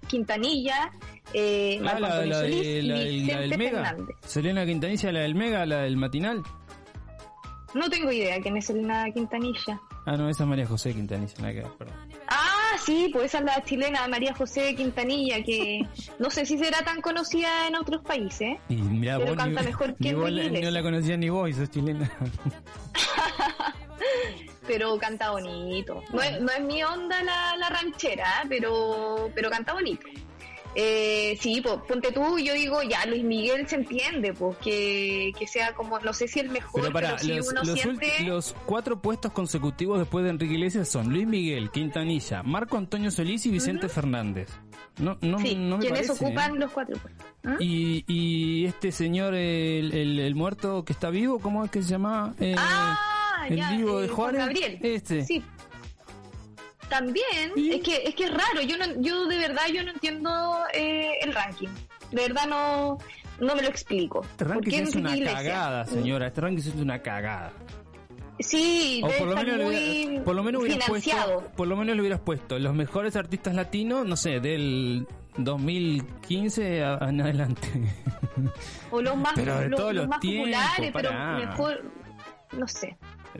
[0.08, 0.90] Quintanilla,
[1.32, 3.96] eh, ah, la, del Mega.
[4.26, 6.42] Selena Quintanilla, la del Mega, la del matinal.
[7.72, 9.80] No tengo idea quién es Selena Quintanilla.
[10.06, 11.34] Ah, no, esa es María José Quintanilla,
[12.28, 15.86] Ah, sí, pues esa es la chilena María José Quintanilla, que
[16.18, 20.70] no sé si será tan conocida en otros países, pero canta mejor que ni No
[20.70, 22.10] la conocía ni vos, sos chilena.
[24.66, 26.02] pero canta bonito.
[26.12, 30.06] No es, no es mi onda la, la ranchera, pero, pero canta bonito.
[30.74, 35.74] Eh, sí, pues ponte tú, yo digo, ya Luis Miguel se entiende, pues que, sea
[35.74, 38.22] como, no sé si el mejor, pero, para, si los, uno siente...
[38.24, 43.44] los cuatro puestos consecutivos después de Enrique Iglesias son Luis Miguel, Quintanilla, Marco Antonio Solís
[43.46, 44.48] y Vicente Fernández.
[44.98, 46.58] No, no, sí, no me quienes ocupan ¿eh?
[46.58, 47.26] los cuatro puestos.
[47.44, 47.56] ¿Ah?
[47.58, 52.34] Y, y este señor, el, el, muerto que está vivo, ¿cómo es que se llama?
[52.38, 54.40] Eh, ah, el vivo de Juárez.
[54.40, 54.78] Gabriel.
[54.82, 55.24] Este.
[55.24, 55.42] Sí,
[56.90, 60.58] también es que es que es raro yo no yo de verdad yo no entiendo
[60.74, 61.68] eh, el ranking.
[62.10, 62.98] De verdad no
[63.40, 64.22] no me lo explico.
[64.22, 67.52] Este ranking es una cagada señora este ranking es una cagada.
[68.40, 72.20] Sí, por lo, menos muy por lo menos hubieras puesto, por lo menos le hubieras
[72.20, 77.68] puesto los mejores artistas latinos, no sé, del 2015 en adelante.
[78.90, 81.84] O los más, los, más populares, pero mejor,
[82.52, 82.96] no sé.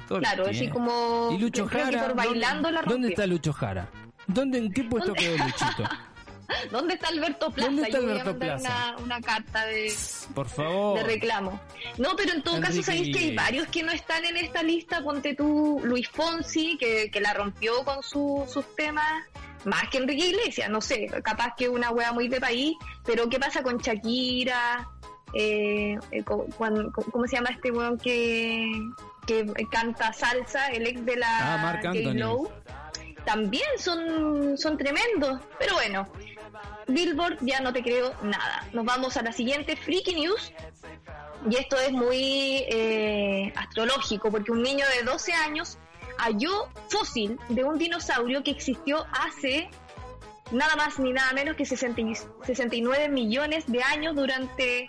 [0.07, 1.31] Claro, así como.
[1.33, 2.13] ¿Y Lucho Jara?
[2.13, 3.89] bailando la ¿Dónde está Lucho Jara?
[4.27, 5.85] ¿Dónde, ¿En qué puesto quedó Luchito?
[6.71, 7.69] ¿Dónde está Alberto Plaza?
[7.69, 8.97] ¿Dónde está Alberto Plaza?
[9.03, 9.93] Una, carta de,
[10.35, 10.99] Por favor.
[10.99, 11.61] de reclamo.
[11.99, 15.03] No, pero en todo caso sabéis que hay varios que no están en esta lista.
[15.03, 19.25] Ponte tú Luis Fonsi, que, que la rompió con su, sus temas.
[19.65, 22.75] Más que Enrique Iglesias, no sé, capaz que una wea muy de país,
[23.05, 24.89] pero ¿qué pasa con Shakira?
[25.35, 28.73] Eh, eh ¿Cómo se llama este weón que,
[29.31, 30.69] que canta salsa?
[30.69, 32.49] El ex de la ah, Anthony.
[33.25, 36.09] También son, son tremendos, pero bueno,
[36.89, 38.67] Billboard ya no te creo nada.
[38.73, 40.53] Nos vamos a la siguiente Freaky News.
[41.49, 45.79] Y esto es muy eh, astrológico, porque un niño de 12 años
[46.19, 49.71] halló fósil de un dinosaurio que existió hace
[50.51, 54.89] nada más ni nada menos que 69 millones de años durante,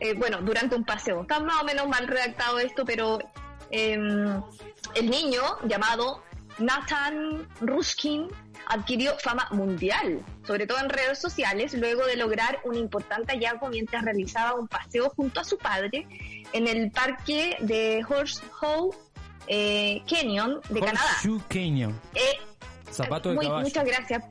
[0.00, 1.22] eh, bueno, durante un paseo.
[1.22, 3.18] Está más o menos mal redactado esto, pero
[3.70, 4.42] em,
[4.94, 6.22] el niño llamado
[6.58, 8.28] Nathan Ruskin
[8.66, 14.04] adquirió fama mundial, sobre todo en redes sociales, luego de lograr un importante hallazgo mientras
[14.04, 16.06] realizaba un paseo junto a su padre
[16.52, 18.90] en el parque de Horseshoe
[19.46, 21.16] eh, Canyon de Canadá.
[21.48, 22.00] Canyon.
[22.14, 22.38] Eh,
[22.92, 23.64] Zapato de caballo.
[23.64, 24.24] Muchas gracias.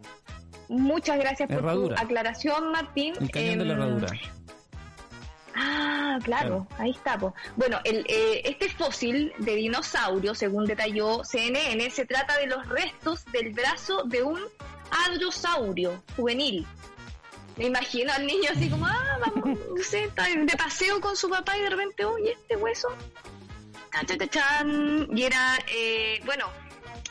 [0.69, 3.15] Muchas gracias por tu aclaración, Martín.
[3.19, 4.07] El cañón de la em, herradura.
[5.61, 7.17] Ah, claro, ahí está.
[7.17, 13.25] Bueno, el, eh, este fósil de dinosaurio, según detalló CNN, se trata de los restos
[13.25, 14.39] del brazo de un
[14.89, 16.65] hadrosaurio juvenil.
[17.57, 21.29] Me imagino al niño así como, ah, vamos, no sé, está de paseo con su
[21.29, 22.87] papá y de repente, oye, este hueso.
[25.13, 26.45] Y era, eh, bueno,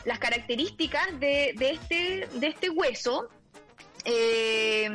[0.06, 3.28] las características de, de, este, de este hueso
[4.10, 4.90] eh,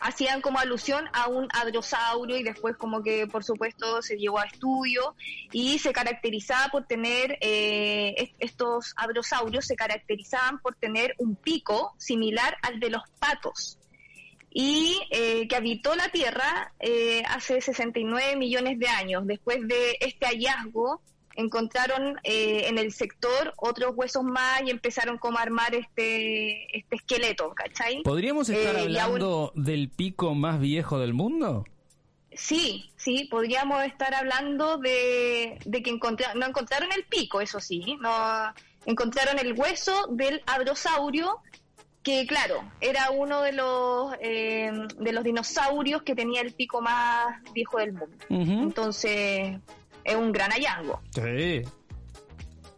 [0.00, 4.44] hacían como alusión a un hadrosaurio y después como que por supuesto se llevó a
[4.44, 5.14] estudio
[5.52, 12.56] y se caracterizaba por tener, eh, estos hadrosaurios se caracterizaban por tener un pico similar
[12.62, 13.78] al de los patos
[14.52, 19.26] y eh, que habitó la Tierra eh, hace 69 millones de años.
[19.26, 21.00] Después de este hallazgo,
[21.40, 26.96] encontraron eh, en el sector otros huesos más y empezaron como a armar este, este
[26.96, 28.02] esqueleto, ¿cachai?
[28.02, 31.64] ¿Podríamos estar eh, hablando del pico más viejo del mundo?
[32.32, 35.98] Sí, sí, podríamos estar hablando de, que
[36.36, 38.54] no encontraron el pico, eso sí, no
[38.86, 41.40] encontraron el hueso del hadrosaurio
[42.02, 47.42] que claro, era uno de los eh, de los dinosaurios que tenía el pico más
[47.52, 48.16] viejo del mundo.
[48.30, 49.58] Entonces,
[50.04, 51.00] es un gran hallazgo.
[51.12, 51.62] Sí.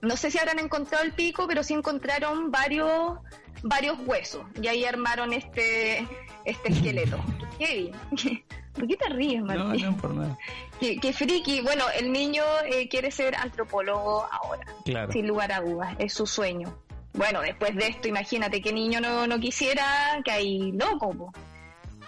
[0.00, 3.18] No sé si habrán encontrado el pico, pero sí encontraron varios
[3.64, 6.06] varios huesos y ahí armaron este
[6.44, 7.18] este esqueleto.
[7.58, 7.92] ¿Qué?
[8.72, 9.82] ¿Por qué te ríes, Martín?
[9.82, 10.38] No, no, por nada.
[10.80, 11.60] Qué, friki.
[11.60, 14.64] Bueno, el niño eh, quiere ser antropólogo ahora.
[14.84, 15.12] Claro.
[15.12, 15.94] Sin lugar a dudas.
[15.98, 16.74] Es su sueño.
[17.12, 21.30] Bueno, después de esto, imagínate qué niño no, no quisiera, que hay loco,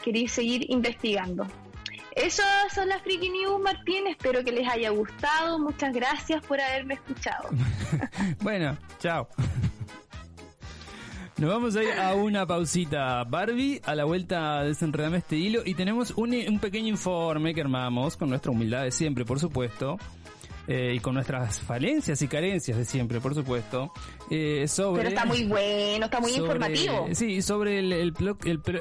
[0.03, 1.47] quería seguir investigando.
[2.15, 4.07] Esas son las Freaky News, Martín.
[4.07, 5.59] Espero que les haya gustado.
[5.59, 7.49] Muchas gracias por haberme escuchado.
[8.41, 9.29] bueno, chao.
[11.37, 15.75] Nos vamos a ir a una pausita, Barbie, a la vuelta desenredame este hilo y
[15.75, 19.99] tenemos un, un pequeño informe que armamos con nuestra humildad de siempre, por supuesto,
[20.69, 23.93] eh, y con nuestras falencias y carencias de siempre, por supuesto,
[24.31, 25.03] eh, sobre...
[25.03, 27.09] Pero está muy bueno, está muy informativo.
[27.13, 28.15] Sí, sobre el, el,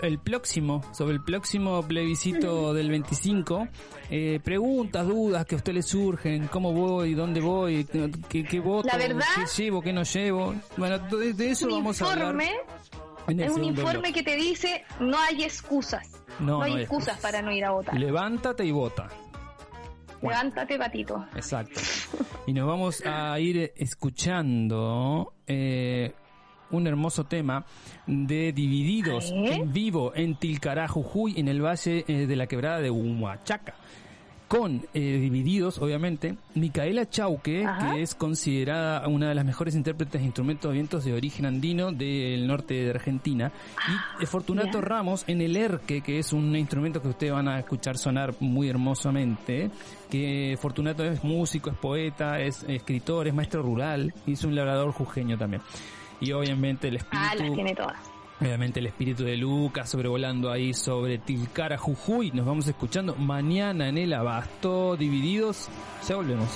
[0.01, 3.67] el, próximo, sobre el próximo plebiscito del 25,
[4.10, 7.86] eh, preguntas, dudas que a usted le surgen, cómo voy, dónde voy,
[8.29, 10.56] qué, qué voto, qué llevo, qué no llevo.
[10.77, 12.36] Bueno, de, eso vamos a hablar.
[13.27, 16.10] es un informe que te dice no hay excusas.
[16.39, 17.95] No, hay, excusas para no ir a votar.
[17.95, 19.08] Levántate y vota.
[20.29, 21.25] Levántate, patito.
[21.36, 21.79] Exacto.
[22.45, 26.12] Y nos vamos a ir escuchando eh,
[26.71, 27.65] un hermoso tema
[28.05, 32.89] de Divididos en vivo en Tilcará, Jujuy, en el valle eh, de la quebrada de
[32.89, 33.75] Humachaca
[34.53, 40.25] con eh, Divididos, obviamente, Micaela Chauque, que es considerada una de las mejores intérpretes de
[40.25, 43.51] instrumentos de vientos de origen andino del norte de Argentina,
[44.19, 47.57] y ah, Fortunato Ramos en el erque, que es un instrumento que ustedes van a
[47.57, 49.71] escuchar sonar muy hermosamente,
[50.11, 54.91] que Fortunato es músico, es poeta, es escritor, es maestro rural, y es un labrador
[54.91, 55.63] jujeño también.
[56.21, 57.27] Y obviamente el espíritu...
[57.27, 58.12] Ah, las tiene todas
[58.43, 62.32] Obviamente el espíritu de Lucas sobrevolando ahí sobre Tilcara, Jujuy.
[62.32, 65.69] Nos vamos escuchando mañana en el Abasto, divididos.
[66.06, 66.49] Ya volvemos.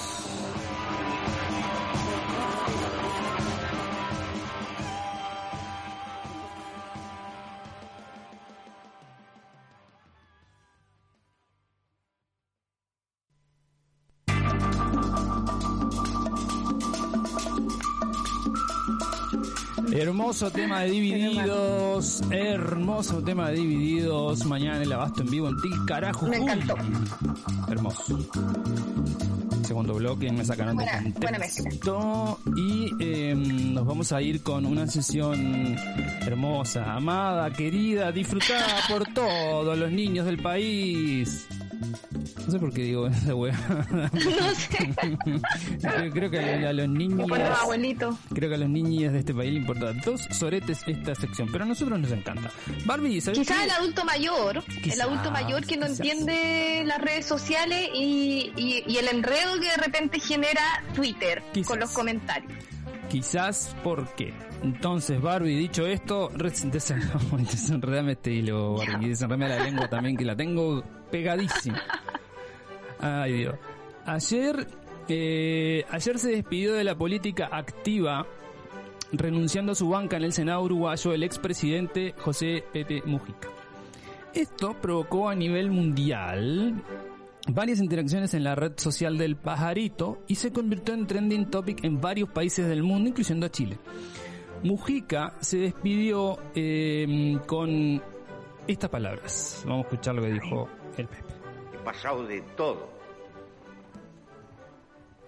[19.99, 22.21] Hermoso tema de divididos.
[22.29, 24.45] Hermoso tema de divididos.
[24.45, 26.27] Mañana en el abasto en vivo en ti, carajo.
[26.27, 26.75] Me encantó.
[27.67, 28.19] Hermoso.
[29.63, 32.39] Segundo bloque, me sacaron de contexto.
[32.55, 35.75] y em, nos vamos a ir con una sesión
[36.21, 41.47] hermosa, amada, querida, disfrutada por todos los niños del país.
[42.45, 43.53] No sé por qué digo esa wea.
[44.01, 46.11] No sé.
[46.11, 47.27] creo, que a, los niños.
[48.33, 51.63] Creo que a los niños de este país le importa dos soretes esta sección, pero
[51.63, 52.51] a nosotros nos encanta.
[52.85, 57.89] Barbie, ¿sabes Quizás el adulto mayor, el adulto mayor que no entiende las redes sociales
[57.93, 60.61] y, y, el enredo que de repente genera
[60.95, 62.51] Twitter con los comentarios.
[63.09, 64.33] Quizás porque.
[64.63, 70.83] Entonces, Barbie, dicho esto, desenredame este hilo, Barbie, desenredame la lengua también, que la tengo
[71.09, 71.81] pegadísima.
[72.99, 73.55] Ay, Dios.
[74.05, 74.67] Ayer,
[75.07, 78.25] eh, ayer se despidió de la política activa,
[79.11, 83.49] renunciando a su banca en el Senado uruguayo el expresidente José Pepe Mujica.
[84.33, 86.83] Esto provocó a nivel mundial
[87.47, 91.99] varias interacciones en la red social del pajarito y se convirtió en trending topic en
[91.99, 93.77] varios países del mundo, incluyendo a Chile.
[94.63, 98.01] Mujica se despidió eh, con
[98.67, 99.63] estas palabras.
[99.65, 101.37] Vamos a escuchar lo que dijo el Pepe
[101.87, 102.89] pasado de todo.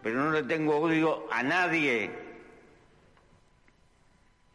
[0.03, 2.12] Pero no le tengo odio a nadie.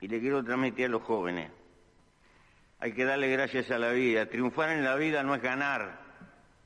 [0.02, 1.50] Y le quiero transmitir a los jóvenes.
[2.78, 4.26] Hay que darle gracias a la vida.
[4.26, 6.03] Triunfar en la vida no es ganar.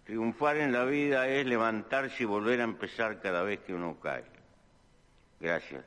[0.09, 4.25] Triunfar en la vida es levantarse y volver a empezar cada vez que uno cae.
[5.39, 5.85] Gracias.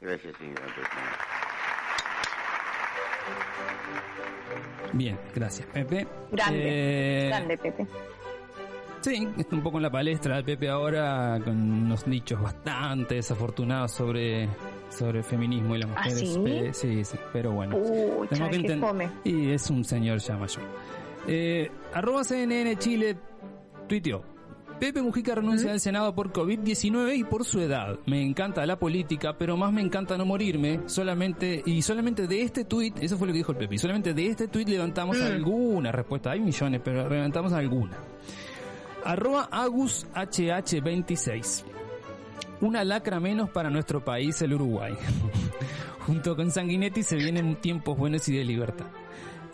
[0.00, 1.18] Gracias, señora presidenta.
[4.94, 6.08] Bien, gracias, Pepe.
[6.32, 7.86] Grande, eh, grande, Pepe.
[9.02, 13.92] Sí, está un poco en la palestra de Pepe ahora con unos dichos bastante desafortunados
[13.92, 14.48] sobre
[14.88, 16.74] sobre el feminismo y las ¿Ah, mujeres.
[16.78, 17.04] sí?
[17.04, 17.76] sí, pero bueno.
[19.24, 20.64] Y es un señor ya mayor.
[21.26, 23.14] Eh, arroba CNN Chile
[23.88, 24.22] tuiteó.
[24.78, 27.98] Pepe Mujica renuncia al Senado por COVID-19 y por su edad.
[28.06, 30.82] Me encanta la política, pero más me encanta no morirme.
[30.86, 34.14] Solamente, y solamente de este tuit, eso fue lo que dijo el Pepe, y solamente
[34.14, 36.30] de este tuit levantamos alguna respuesta.
[36.30, 37.98] Hay millones, pero levantamos alguna.
[39.04, 41.64] Arroba AgusHH26.
[42.60, 44.92] Una lacra menos para nuestro país, el Uruguay.
[46.08, 48.86] junto con Sanguinetti se vienen tiempos buenos y de libertad.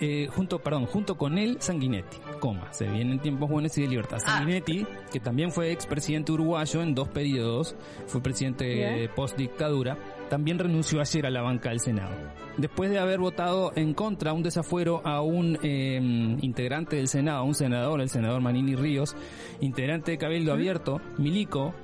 [0.00, 4.18] Eh, junto, perdón, junto con él, Sanguinetti, coma, se vienen tiempos buenos y de libertad.
[4.24, 4.38] Ah.
[4.38, 7.76] Sanguinetti, que también fue expresidente uruguayo en dos periodos,
[8.06, 9.96] fue presidente post dictadura,
[10.28, 12.10] también renunció ayer a la banca del Senado.
[12.56, 17.42] Después de haber votado en contra un desafuero a un em, integrante del Senado, a
[17.42, 19.16] un senador, el senador Manini Ríos,
[19.60, 21.74] integrante de Cabildo Abierto, Milico,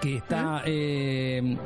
[0.00, 1.56] que está em,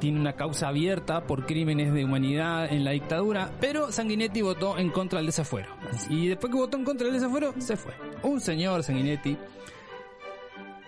[0.00, 4.90] tiene una causa abierta por crímenes de humanidad en la dictadura, pero Sanguinetti votó en
[4.90, 5.68] contra del desafuero.
[6.08, 7.92] Y después que votó en contra del desafuero, se fue.
[8.22, 9.36] Un señor Sanguinetti.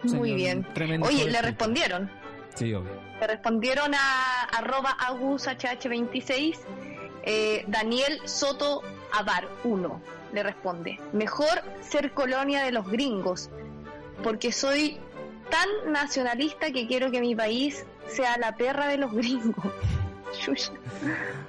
[0.05, 0.67] Muy bien.
[1.03, 2.11] Oye, le respondieron.
[2.55, 2.93] Sí, obvio.
[3.21, 6.59] Le respondieron a arroba agushh26
[7.25, 10.01] eh, Daniel Soto Abar 1
[10.33, 13.51] le responde, mejor ser colonia de los gringos,
[14.23, 14.99] porque soy
[15.51, 19.73] tan nacionalista que quiero que mi país sea la perra de los gringos.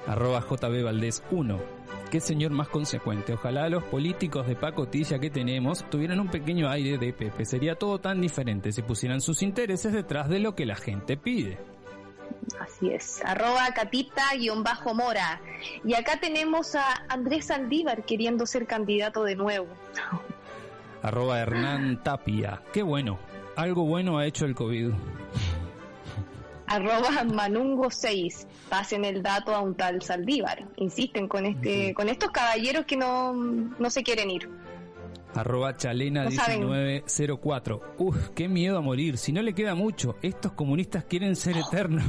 [0.08, 1.60] Arroba JB Valdés 1.
[2.12, 3.34] Qué señor más consecuente.
[3.34, 7.46] Ojalá los políticos de pacotilla que tenemos tuvieran un pequeño aire de Pepe.
[7.46, 11.58] Sería todo tan diferente si pusieran sus intereses detrás de lo que la gente pide.
[12.60, 13.24] Así es.
[13.26, 15.42] Arroba catita-mora.
[15.84, 19.68] Y acá tenemos a Andrés Aldívar queriendo ser candidato de nuevo.
[21.02, 22.62] Arroba Hernán Tapia.
[22.72, 23.18] Qué bueno.
[23.56, 24.92] Algo bueno ha hecho el COVID
[26.68, 30.68] arroba manungo 6 pasen el dato a un tal Saldívar.
[30.78, 34.50] Insisten con este con estos caballeros que no, no se quieren ir.
[35.36, 39.18] Arroba chalena 1904 Uf, qué miedo a morir.
[39.18, 42.06] Si no le queda mucho estos comunistas quieren ser eternos.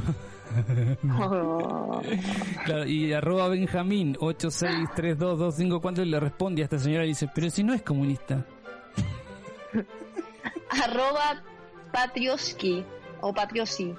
[1.19, 2.01] Oh.
[2.87, 7.81] y arroba Benjamín 8632254 le responde a esta señora y dice pero si no es
[7.81, 8.45] comunista
[10.83, 11.43] arroba
[11.91, 12.85] patrioski
[13.21, 13.95] o patriosi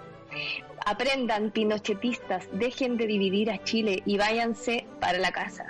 [0.85, 5.67] Aprendan, pinochetistas, dejen de dividir a Chile y váyanse para la casa.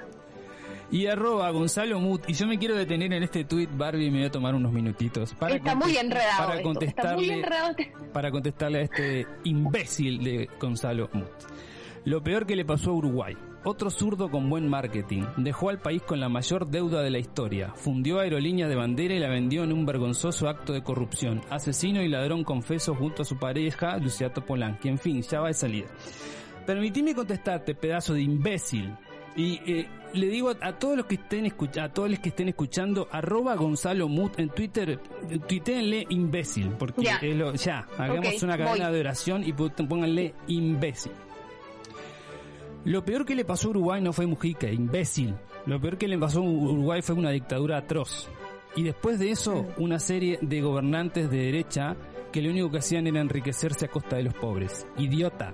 [0.90, 2.28] Y arroba Gonzalo Mut.
[2.28, 5.34] Y yo me quiero detener en este tweet, Barbie, me voy a tomar unos minutitos.
[5.34, 6.46] Para Está muy enredado.
[6.48, 7.42] Para contestarle,
[8.12, 11.26] para contestarle a este imbécil de Gonzalo Mut.
[12.04, 13.36] Lo peor que le pasó a Uruguay.
[13.68, 15.24] Otro zurdo con buen marketing.
[15.38, 17.72] Dejó al país con la mayor deuda de la historia.
[17.74, 21.40] Fundió aerolínea de bandera y la vendió en un vergonzoso acto de corrupción.
[21.50, 24.88] Asesino y ladrón confeso junto a su pareja, Luciato Polanqui.
[24.88, 25.88] En fin, ya va de salida.
[26.64, 28.94] Permitime contestarte, pedazo de imbécil.
[29.34, 33.08] Y eh, le digo a, todos los que estén a todos los que estén escuchando,
[33.10, 35.00] arroba Gonzalo Mut en Twitter,
[35.48, 37.20] tuiteenle imbécil, porque ya,
[37.54, 41.10] ya hagamos una cadena de oración y pónganle imbécil.
[42.87, 45.34] Lo peor que le pasó a Uruguay no fue Mujica, imbécil.
[45.66, 48.28] Lo peor que le pasó a Uruguay fue una dictadura atroz.
[48.76, 51.97] Y después de eso, una serie de gobernantes de derecha
[52.30, 54.87] que lo único que hacían era enriquecerse a costa de los pobres.
[54.99, 55.53] Idiota.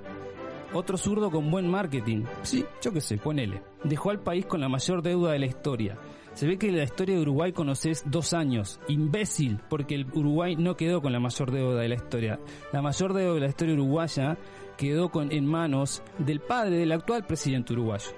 [0.75, 2.25] Otro zurdo con buen marketing.
[2.43, 3.63] Sí, yo qué sé, ponele.
[3.83, 5.97] Dejó al país con la mayor deuda de la historia.
[6.35, 8.79] Se ve que la historia de Uruguay conoces dos años.
[8.89, 12.41] Imbécil, porque el Uruguay no quedó con la mayor deuda de la historia.
[12.73, 14.37] La mayor deuda de la historia uruguaya
[14.77, 18.11] quedó con, en manos del padre del actual presidente uruguayo.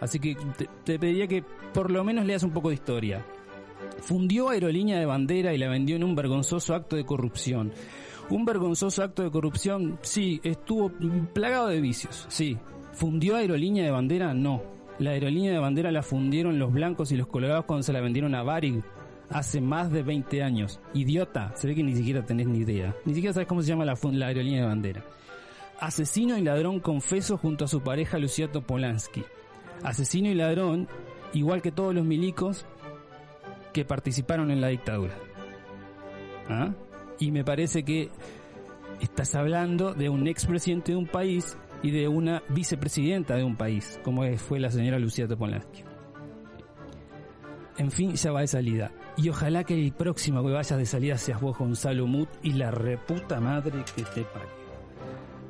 [0.00, 0.36] Así que
[0.84, 3.24] te, pediría que por lo menos leas un poco de historia.
[4.00, 7.72] Fundió Aerolínea de Bandera y la vendió en un vergonzoso acto de corrupción.
[8.28, 10.90] Un vergonzoso acto de corrupción, sí, estuvo
[11.32, 12.58] plagado de vicios, sí.
[12.92, 14.34] ¿Fundió Aerolínea de Bandera?
[14.34, 14.62] No.
[14.98, 18.34] La aerolínea de bandera la fundieron los blancos y los colorados cuando se la vendieron
[18.34, 18.82] a Varig
[19.30, 20.80] hace más de 20 años.
[20.94, 22.94] Idiota, se ve que ni siquiera tenés ni idea.
[23.04, 25.04] Ni siquiera sabes cómo se llama la, la aerolínea de bandera
[25.82, 29.24] asesino y ladrón confeso junto a su pareja Luciato Polanski.
[29.82, 30.88] Asesino y ladrón,
[31.32, 32.66] igual que todos los milicos
[33.72, 35.14] que participaron en la dictadura.
[36.48, 36.72] ¿Ah?
[37.18, 38.10] Y me parece que
[39.00, 43.98] estás hablando de un expresidente de un país y de una vicepresidenta de un país,
[44.04, 45.82] como fue la señora Luciato Polanski.
[47.78, 48.92] En fin, ya va de salida.
[49.16, 52.70] Y ojalá que el próximo que vayas de salida seas vos, Gonzalo Mut, y la
[52.70, 54.61] reputa madre que te pague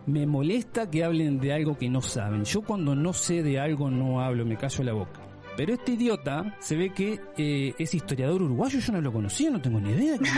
[0.06, 2.44] me molesta que hablen de algo que no saben.
[2.44, 5.20] Yo cuando no sé de algo no hablo, me callo la boca.
[5.56, 9.60] Pero este idiota se ve que eh, es historiador uruguayo, yo no lo conocía, no
[9.60, 10.18] tengo ni idea.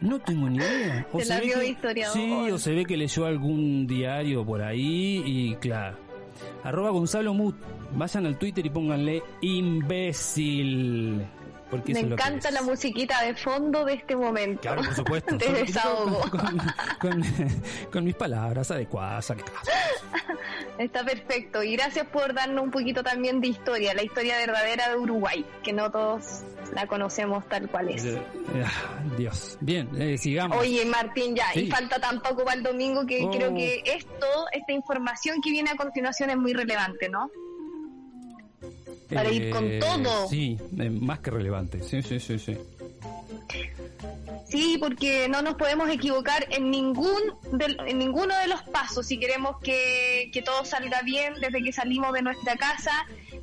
[0.00, 1.06] No tengo ni idea.
[1.12, 2.16] O se, ve historiador.
[2.16, 5.98] Sí, o se ve que leyó algún diario por ahí y claro.
[6.64, 7.54] Arroba Gonzalo Mut.
[7.92, 11.26] Vayan al Twitter y pónganle imbécil.
[11.86, 14.62] Me encanta la musiquita de fondo de este momento.
[14.62, 15.36] Claro, por supuesto.
[15.38, 16.22] de desahogo.
[17.92, 19.70] Con, mis palabras adecuadas al caso.
[20.78, 21.62] Está perfecto.
[21.62, 25.72] Y gracias por darnos un poquito también de historia, la historia verdadera de Uruguay, que
[25.72, 26.42] no todos
[26.74, 28.04] la conocemos tal cual es.
[28.04, 28.16] Eh,
[28.54, 28.64] eh,
[29.16, 29.58] Dios.
[29.60, 30.58] Bien, eh, sigamos.
[30.58, 33.54] Oye, Martín, ya, y falta tampoco para el domingo que creo oh.
[33.54, 37.30] que esto, esta información que viene a continuación es muy relevante, ¿no?
[39.12, 40.28] Para ir con eh, todo.
[40.28, 40.58] Sí,
[41.00, 41.82] más que relevante.
[41.82, 42.56] Sí, sí, sí, sí.
[44.48, 47.20] Sí, porque no nos podemos equivocar en ningún
[47.86, 49.06] en ninguno de los pasos.
[49.06, 52.90] Si queremos que, que, todo salga bien desde que salimos de nuestra casa,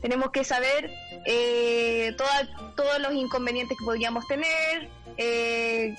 [0.02, 0.92] tenemos que saber
[1.26, 5.96] eh, todos los inconvenientes que podríamos tener, eh,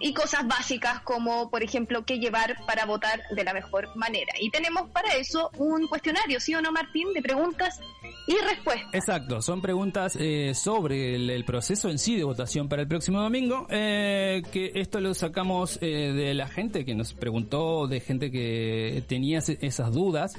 [0.00, 4.32] y cosas básicas como, por ejemplo, qué llevar para votar de la mejor manera.
[4.40, 7.12] Y tenemos para eso un cuestionario, ¿sí o no, Martín?
[7.14, 7.80] De preguntas
[8.26, 8.94] y respuestas.
[8.94, 13.66] Exacto, son preguntas eh, sobre el, proceso en sí de votación para el próximo domingo,
[13.70, 19.02] eh, que esto lo sacamos eh, de la gente que nos preguntó, de gente que
[19.06, 20.34] tenía esas dudas.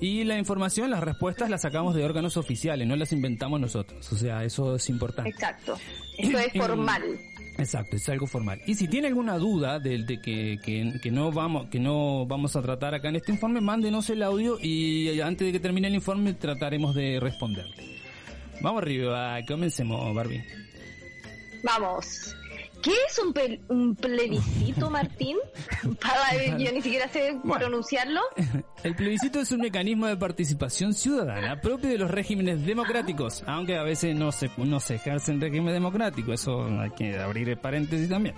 [0.00, 4.10] Y la información, las respuestas las sacamos de órganos oficiales, no las inventamos nosotros.
[4.12, 5.30] O sea, eso es importante.
[5.30, 5.78] Exacto.
[6.16, 7.02] Eso es formal.
[7.60, 8.60] Exacto, es algo formal.
[8.66, 12.94] Y si tiene alguna duda de, que, que, no vamos que no vamos a tratar
[12.94, 16.94] acá en este informe, mándenos el audio y antes de que termine el informe trataremos
[16.94, 18.00] de responderle.
[18.62, 20.44] Vamos arriba, comencemos, Barbie.
[21.62, 22.34] Vamos.
[22.82, 23.34] ¿Qué es un,
[23.68, 25.36] un plebiscito, Martín?
[26.00, 28.20] Para, yo ni siquiera sé pronunciarlo.
[28.82, 33.82] El plebiscito es un mecanismo de participación ciudadana propio de los regímenes democráticos, aunque a
[33.82, 38.08] veces no se, no se ejerce en régimen democrático, eso hay que abrir el paréntesis
[38.08, 38.34] también.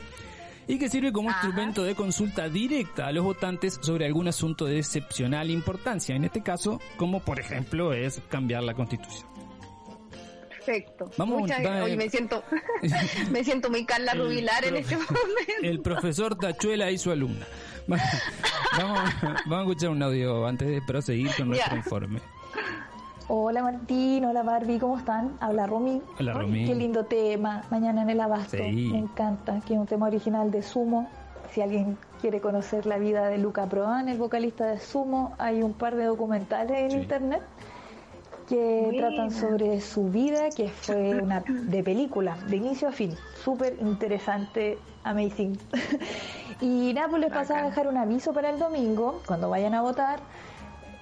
[0.66, 4.78] Y que sirve como instrumento de consulta directa a los votantes sobre algún asunto de
[4.78, 9.31] excepcional importancia, en este caso, como por ejemplo es cambiar la constitución.
[10.64, 11.10] Perfecto.
[11.16, 11.50] Vamos,
[11.82, 12.42] Hoy me siento,
[13.30, 15.16] me siento muy Carla Rubilar en este momento.
[15.62, 17.46] El profesor Tachuela y su alumna.
[18.78, 22.20] Vamos, vamos, a escuchar un audio antes de proseguir con nuestro informe.
[23.28, 25.36] Hola Martín, hola Barbie, ¿cómo están?
[25.40, 26.00] Habla Romy.
[26.18, 26.64] Hola Romy.
[26.64, 28.56] Qué lindo tema, mañana en el abasto.
[28.56, 31.10] Me encanta, que es un tema original de Sumo.
[31.50, 35.74] Si alguien quiere conocer la vida de Luca Proan, el vocalista de Sumo, hay un
[35.74, 37.42] par de documentales en internet
[38.52, 43.78] que tratan sobre su vida, que fue una de película, de inicio a fin, súper
[43.80, 45.58] interesante, amazing.
[46.60, 49.80] y nada, pues les pasaba a dejar un aviso para el domingo, cuando vayan a
[49.80, 50.20] votar,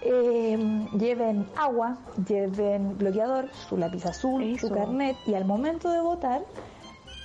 [0.00, 6.42] em, lleven agua, lleven bloqueador, su lápiz azul, su carnet, y al momento de votar,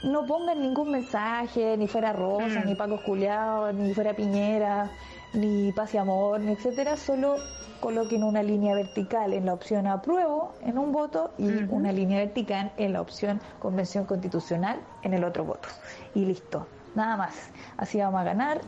[0.04, 2.66] no pongan ningún mensaje, ni fuera Rosa, mm.
[2.66, 4.90] ni Paco Juliao, ni fuera Piñera,
[5.34, 7.36] ni pase amor, ni etcétera, solo
[7.80, 12.72] coloquen una línea vertical en la opción apruebo en un voto y una línea vertical
[12.78, 15.68] en la opción convención constitucional en el otro voto.
[16.14, 17.52] Y listo, nada más.
[17.78, 18.62] Así vamos a ganar.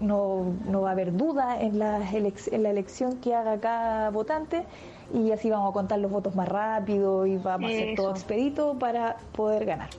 [0.00, 4.64] no, no va a haber duda en la, en la elección que haga cada votante
[5.12, 8.78] y así vamos a contar los votos más rápido y vamos a hacer todo expedito
[8.78, 9.90] para poder ganar.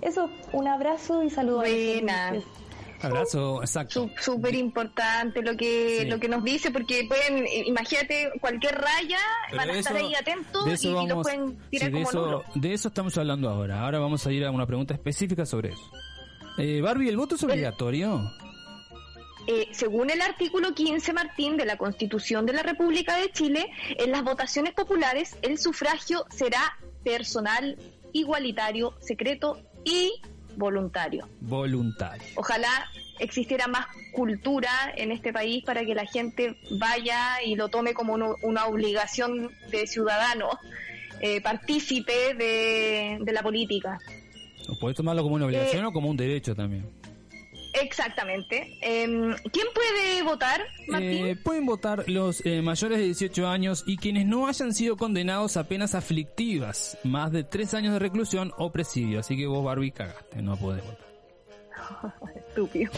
[0.00, 1.62] Eso, un abrazo y saludos.
[1.62, 2.32] Buena.
[3.02, 4.10] Abrazo, exacto.
[4.18, 9.18] Súper importante lo que lo que nos dice, porque pueden, imagínate, cualquier raya,
[9.56, 13.48] van a estar ahí atentos y, lo pueden tirar de eso, De eso estamos hablando
[13.48, 13.82] ahora.
[13.82, 15.90] Ahora vamos a ir a una pregunta específica sobre eso.
[16.58, 18.30] Eh, Barbie, ¿el voto es obligatorio?
[19.46, 23.66] Eh, según el artículo 15, Martín, de la Constitución de la República de Chile,
[23.98, 27.76] en las votaciones populares el sufragio será personal,
[28.12, 30.20] igualitario, secreto y
[30.56, 31.28] voluntario.
[31.40, 32.26] Voluntario.
[32.36, 32.88] Ojalá
[33.18, 38.14] existiera más cultura en este país para que la gente vaya y lo tome como
[38.42, 40.48] una obligación de ciudadano,
[41.20, 43.98] eh, partícipe de, la política.
[44.80, 46.99] Puedes tomarlo como una obligación eh, o como un derecho también.
[47.72, 48.78] Exactamente.
[48.80, 51.26] Em, ¿Quién puede votar, Martín?
[51.26, 55.56] Eh, pueden votar los eh, mayores de 18 años y quienes no hayan sido condenados
[55.56, 59.20] a penas aflictivas, más de 3 años de reclusión o presidio.
[59.20, 61.10] Así que vos, Barbie, cagaste, no podés votar.
[62.36, 62.92] Estúpido.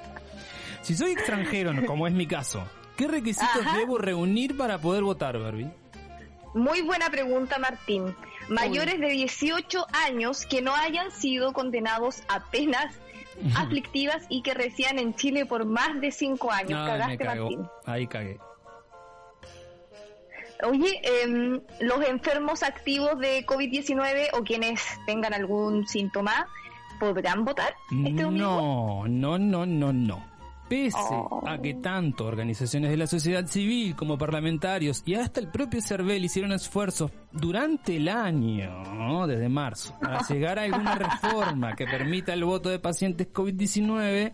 [0.82, 2.64] si soy extranjero, como es mi caso,
[2.96, 5.70] ¿qué requisitos debo reunir para poder votar, Barbie?
[6.54, 8.14] Muy buena pregunta, Martín.
[8.48, 12.94] Mayores de 18 años que no hayan sido condenados a penas
[13.56, 16.86] aflictivas y que resían en Chile por más de cinco años.
[16.86, 17.66] Cagaste, Martín.
[17.84, 18.38] Ahí cagué.
[20.64, 26.48] Oye, em, los enfermos activos de COVID-19 o quienes tengan algún síntoma,
[26.98, 29.04] ¿podrán votar este domingo?
[29.06, 30.27] No, no, no, no, no.
[30.68, 30.96] Pese
[31.46, 31.80] a que oh.
[31.80, 37.10] tanto organizaciones de la sociedad civil como parlamentarios y hasta el propio CERVEL hicieron esfuerzos
[37.32, 42.78] durante el año, desde marzo, para llegar a alguna reforma que permita el voto de
[42.78, 44.32] pacientes COVID-19,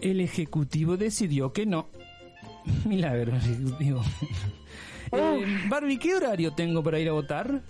[0.00, 1.88] el Ejecutivo decidió que no.
[2.84, 4.02] Milagro, Ejecutivo.
[5.12, 7.62] Eh, Barbie, ¿qué horario tengo para ir a votar?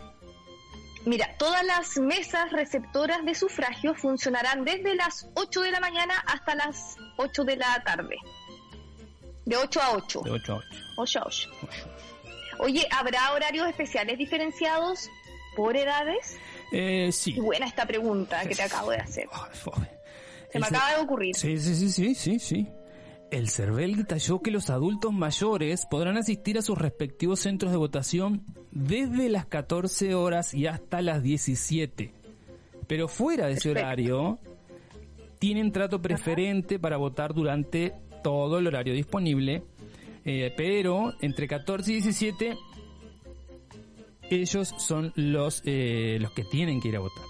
[1.07, 6.55] Mira, todas las mesas receptoras de sufragio funcionarán desde las 8 de la mañana hasta
[6.55, 8.17] las 8 de la tarde.
[9.47, 10.21] De 8 a 8.
[10.25, 10.69] De 8 a 8.
[10.97, 11.51] 8 a 8.
[12.59, 15.09] Oye, ¿habrá horarios especiales diferenciados
[15.57, 16.37] por edades?
[16.73, 17.33] Eh, sí.
[17.41, 19.29] buena esta pregunta que te acabo de hacer.
[20.53, 21.35] Se me acaba de ocurrir.
[21.35, 22.69] Sí, sí, sí, sí, sí, sí.
[23.31, 28.45] El CERVEL detalló que los adultos mayores podrán asistir a sus respectivos centros de votación
[28.73, 32.13] desde las 14 horas y hasta las 17.
[32.87, 34.39] Pero fuera de ese horario,
[35.39, 39.63] tienen trato preferente para votar durante todo el horario disponible,
[40.25, 42.57] eh, pero entre 14 y 17
[44.29, 47.25] ellos son los, eh, los que tienen que ir a votar.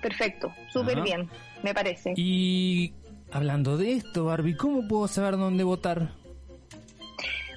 [0.00, 1.28] Perfecto, súper bien,
[1.62, 2.12] me parece.
[2.16, 2.92] Y
[3.34, 6.12] Hablando de esto, Barbie, ¿cómo puedo saber dónde votar?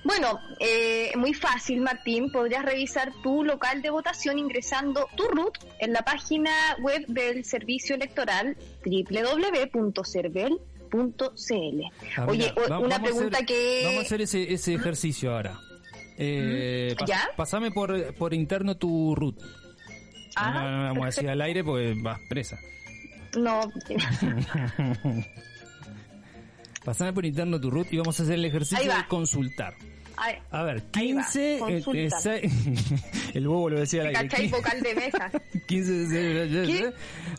[0.08, 2.32] Bueno, eh, muy fácil, Martín.
[2.32, 6.50] Podrías revisar tu local de votación ingresando tu RUT en la página
[6.80, 8.56] web del Servicio Electoral
[8.86, 10.62] www.cervel.cl.
[12.16, 13.82] Ah, Oye, una pregunta que...
[13.84, 15.60] Vamos a hacer ese, ese ejercicio ahora.
[16.18, 17.28] Eh, ¿Ya?
[17.36, 19.42] Pasame por, por interno tu RUT.
[20.38, 22.58] Ah, no, vamos a decir al aire porque vas presa.
[23.38, 23.60] No.
[26.88, 29.76] Pasame por interno tu root y vamos a hacer el ejercicio de consultar.
[30.52, 32.52] A ver, 15, eh, eh,
[33.36, 35.32] el bobo lo decía la ¿Cachai vocal de mesa?
[35.68, 36.94] 15,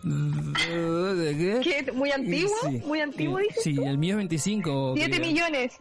[0.04, 1.60] ¿Qué?
[1.62, 1.92] ¿Qué?
[1.92, 2.56] ¿Muy antiguo?
[2.86, 4.94] ¿Muy antiguo, dices Sí, el mío es 25.
[4.96, 5.78] 7 millones.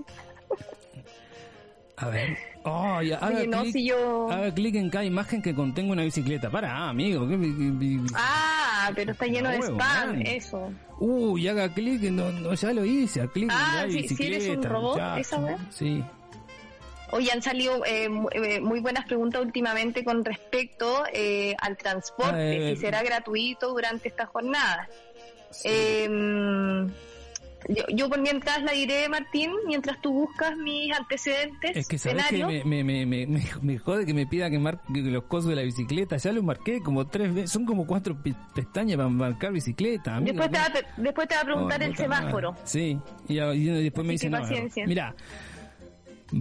[1.97, 2.37] A ver.
[2.63, 4.29] Oh, ya, haga, clic, si yo...
[4.29, 6.49] haga clic en cada imagen que contenga una bicicleta.
[6.49, 7.27] Para, amigo.
[8.13, 10.71] Ah, pero está lleno de spam, eso.
[10.99, 14.39] Uy, haga clic, no, no, ya lo hice, clic ah, en la bicicleta.
[14.39, 15.59] Si eres un robot, esa vez.
[15.69, 16.03] Sí.
[17.11, 22.81] Hoy han salido eh, eh, muy buenas preguntas últimamente con respecto eh, al transporte, si
[22.81, 24.89] será gratuito durante esta jornada.
[25.63, 26.07] Eh,
[27.69, 31.75] yo, yo por mientras la diré, Martín, mientras tú buscas mis antecedentes.
[31.75, 35.23] Es que sabes que me, me, me, me, jode que me pida que marque los
[35.23, 36.17] cosos de la bicicleta.
[36.17, 37.51] Ya lo marqué como tres veces.
[37.51, 38.17] Son como cuatro
[38.53, 40.19] pestañas para marcar bicicleta.
[40.21, 42.55] después, te va, después te va a preguntar el semáforo.
[42.63, 42.97] Sí,
[43.27, 44.39] y, después me dice, no,
[44.85, 45.13] mira,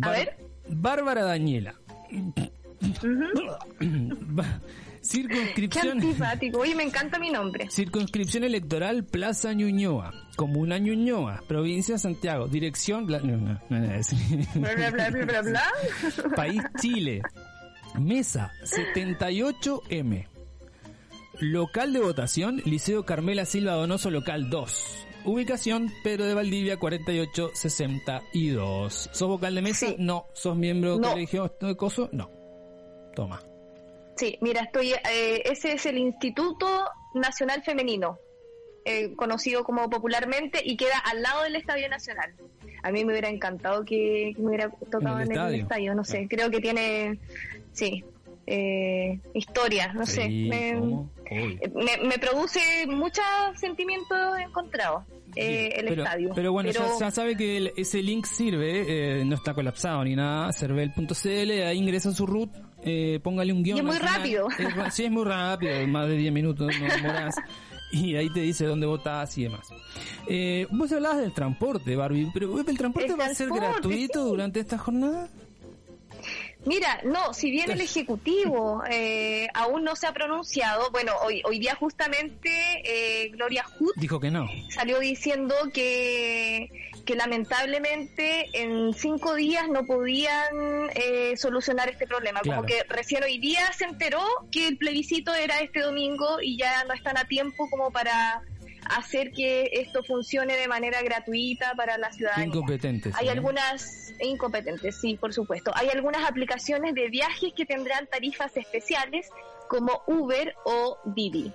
[0.02, 0.45] a ver.
[0.68, 1.74] Bárbara Daniela.
[5.00, 6.00] Circunscripción.
[6.00, 6.58] Qué antipático.
[6.58, 7.70] Oye, me encanta mi nombre.
[7.70, 10.12] Circunscripción electoral Plaza Ñuñoa.
[10.36, 11.44] Comuna Ñuñoa.
[11.46, 12.48] Provincia de Santiago.
[12.48, 13.06] Dirección.
[13.06, 15.62] Bla, no, no, bla, bla, bla, bla, bla.
[16.36, 17.22] País Chile.
[17.98, 20.26] Mesa 78M.
[21.40, 25.05] Local de votación, Liceo Carmela Silva Donoso, local 2.
[25.26, 29.10] Ubicación, Pedro de Valdivia, 4862.
[29.12, 29.88] ¿Sos vocal de mesa?
[29.98, 30.28] No.
[30.32, 32.08] ¿Sos miembro del colegio de coso?
[32.12, 32.30] No.
[33.14, 33.42] Toma.
[34.16, 34.92] Sí, mira, estoy.
[34.92, 36.66] Eh, ese es el Instituto
[37.14, 38.18] Nacional Femenino,
[38.84, 42.34] eh, conocido como popularmente, y queda al lado del Estadio Nacional.
[42.82, 46.28] A mí me hubiera encantado que, me hubiera tocado en el, estadio, no sé.
[46.30, 47.18] Creo que tiene.
[47.72, 48.04] Sí,
[48.46, 50.28] eh, historia, no sé.
[50.28, 50.80] Me,
[52.04, 53.24] me, produce muchos
[53.56, 55.04] sentimientos encontrados.
[55.34, 56.32] Eh, el estadio.
[56.34, 61.50] Pero bueno, Ya, sabe que ese link sirve, eh, no está colapsado ni nada, cervel.cl,
[61.62, 62.50] ahí ingresa su root,
[62.82, 63.76] eh, póngale un guion.
[63.76, 64.48] Y es muy rápido.
[64.90, 67.34] sí, es muy rápido, más de 10 minutos, no demoras.
[67.92, 69.68] y ahí te dice dónde votás y demás.
[70.28, 74.78] Eh, vos hablabas del transporte, Barbie, pero ¿el transporte va a ser gratuito durante esta
[74.78, 75.28] jornada?
[76.66, 81.58] Mira, no, si bien el Ejecutivo eh, aún no se ha pronunciado, bueno, hoy, hoy
[81.58, 82.50] día justamente
[82.84, 84.48] eh, Gloria Hood dijo que no.
[84.68, 86.68] Salió diciendo que,
[87.04, 92.40] que lamentablemente en cinco días no podían eh, solucionar este problema.
[92.40, 96.84] Como que recién hoy día se enteró que el plebiscito era este domingo y ya
[96.84, 98.42] no están a tiempo como para
[98.90, 102.46] hacer que esto funcione de manera gratuita para la ciudadanía.
[102.46, 103.14] Incompetentes.
[103.16, 105.72] Hay algunas incompetentes, sí, por supuesto.
[105.74, 109.28] Hay algunas aplicaciones de viajes que tendrán tarifas especiales
[109.68, 111.52] como Uber o Didi.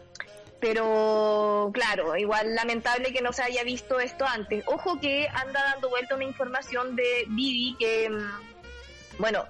[0.60, 4.64] Pero claro, igual lamentable que no se haya visto esto antes.
[4.68, 9.46] Ojo que anda dando vuelta una información de Didi que, mm, bueno,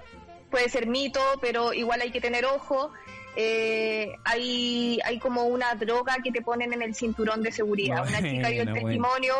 [0.50, 2.92] puede ser mito, pero igual hay que tener ojo
[3.36, 8.06] eh, hay, hay como una droga que te ponen en el cinturón de seguridad.
[8.06, 9.34] una chica dio el testimonio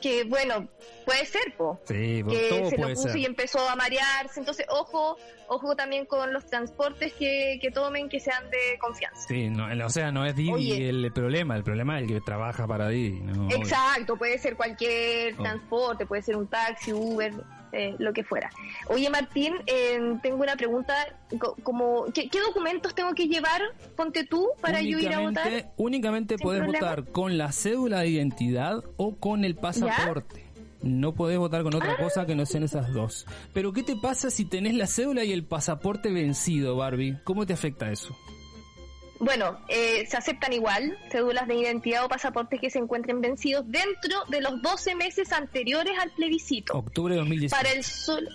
[0.00, 0.68] que, bueno,
[1.06, 2.24] puede ser, po, que
[2.68, 4.40] se lo puso y empezó a marearse.
[4.40, 5.16] Entonces, ojo,
[5.48, 9.28] ojo también con los transportes que, que tomen, que sean de confianza.
[9.28, 12.66] Sí, no, o sea, no es Didi el problema, el problema es el que trabaja
[12.66, 13.22] para Didi.
[13.50, 17.32] Exacto, puede ser cualquier transporte, puede ser un taxi, Uber,
[17.72, 18.50] eh, lo que fuera.
[18.88, 20.94] Oye, Martín, eh, tengo una pregunta,
[21.62, 23.62] como ¿qué, documentos tengo que llevar,
[23.96, 25.72] ponte tú, para yo ir a votar?
[25.76, 30.44] Únicamente puedes votar con la cédula de identidad o con el pasaporte.
[30.82, 32.02] No podés votar con otra ah.
[32.02, 33.24] cosa que no sean esas dos.
[33.52, 37.18] Pero ¿qué te pasa si tenés la cédula y el pasaporte vencido, Barbie?
[37.24, 38.16] ¿Cómo te afecta eso?
[39.22, 44.24] Bueno, eh, se aceptan igual cédulas de identidad o pasaportes que se encuentren vencidos dentro
[44.26, 46.76] de los 12 meses anteriores al plebiscito.
[46.76, 47.52] Octubre de 2016.
[47.52, 48.28] Para el solo,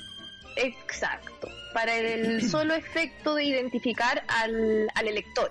[0.55, 5.49] exacto, para el solo efecto de identificar al, al elector.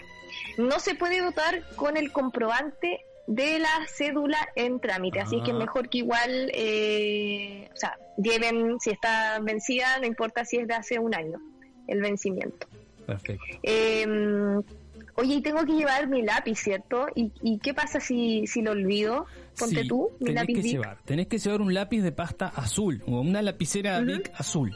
[0.57, 5.57] No se puede votar con el comprobante de la cédula en trámite, así que es
[5.57, 5.59] ah.
[5.59, 10.73] mejor que igual, eh, o sea, lleven, si está vencida, no importa si es de
[10.73, 11.39] hace un año,
[11.89, 12.67] el vencimiento.
[13.05, 13.45] Perfecto.
[13.63, 14.63] Eh,
[15.17, 17.07] oye, y tengo que llevar mi lápiz, ¿cierto?
[17.15, 19.27] ¿Y, qué pasa si, si lo olvido?
[19.59, 23.03] Ponte tú, mi tenés lápiz que llevar, Tenés que llevar un lápiz de pasta azul
[23.07, 24.75] o una lapicera Bic azul.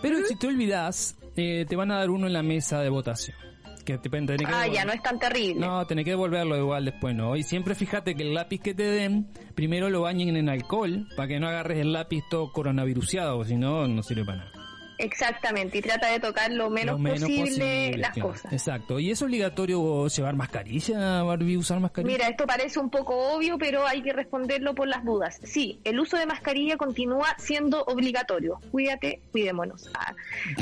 [0.00, 3.36] Pero si te olvidas, eh, te van a dar uno en la mesa de votación.
[3.84, 5.60] Que te, tenés que ah, ya no es tan terrible.
[5.60, 7.36] No, tenés que devolverlo igual después, ¿no?
[7.36, 11.28] Y siempre fíjate que el lápiz que te den, primero lo bañen en alcohol, para
[11.28, 14.53] que no agarres el lápiz todo coronavirusiado, si no, no sirve para nada.
[14.98, 18.52] Exactamente, y trata de tocar lo menos, posible, las cosas.
[18.52, 22.12] Exacto, ¿y es obligatorio llevar mascarilla, Barbie, usar mascarilla?
[22.12, 25.40] Mira, esto parece un poco obvio, pero hay que responderlo por las dudas.
[25.42, 28.60] Sí, el uso de mascarilla continúa siendo obligatorio.
[28.70, 29.90] Cuídate, cuidémonos.
[29.94, 30.14] Ah.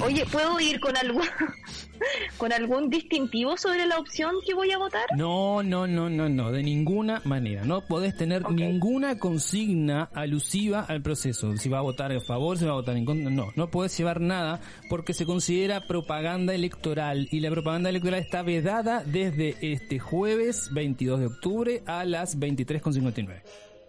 [0.03, 1.25] Oye, ¿puedo ir con algún,
[2.39, 5.05] con algún distintivo sobre la opción que voy a votar?
[5.17, 7.65] No, no, no, no, no, de ninguna manera.
[7.65, 11.57] No podés tener ninguna consigna alusiva al proceso.
[11.57, 13.97] Si va a votar a favor, si va a votar en contra, no, no podés
[13.97, 19.99] llevar nada porque se considera propaganda electoral y la propaganda electoral está vedada desde este
[19.99, 23.43] jueves 22 de octubre a las 23.59.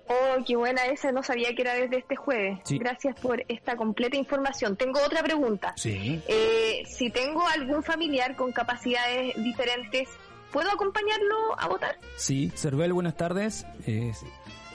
[0.08, 2.60] Oh, qué buena esa, no sabía que era desde este jueves.
[2.70, 4.76] Gracias por esta completa información.
[4.76, 5.74] Tengo otra pregunta.
[5.78, 6.22] Sí.
[6.28, 10.10] Eh, si tengo algún familiar con capacidades diferentes,
[10.52, 11.98] ¿puedo acompañarlo a votar?
[12.18, 13.66] Sí, Cervel, buenas tardes.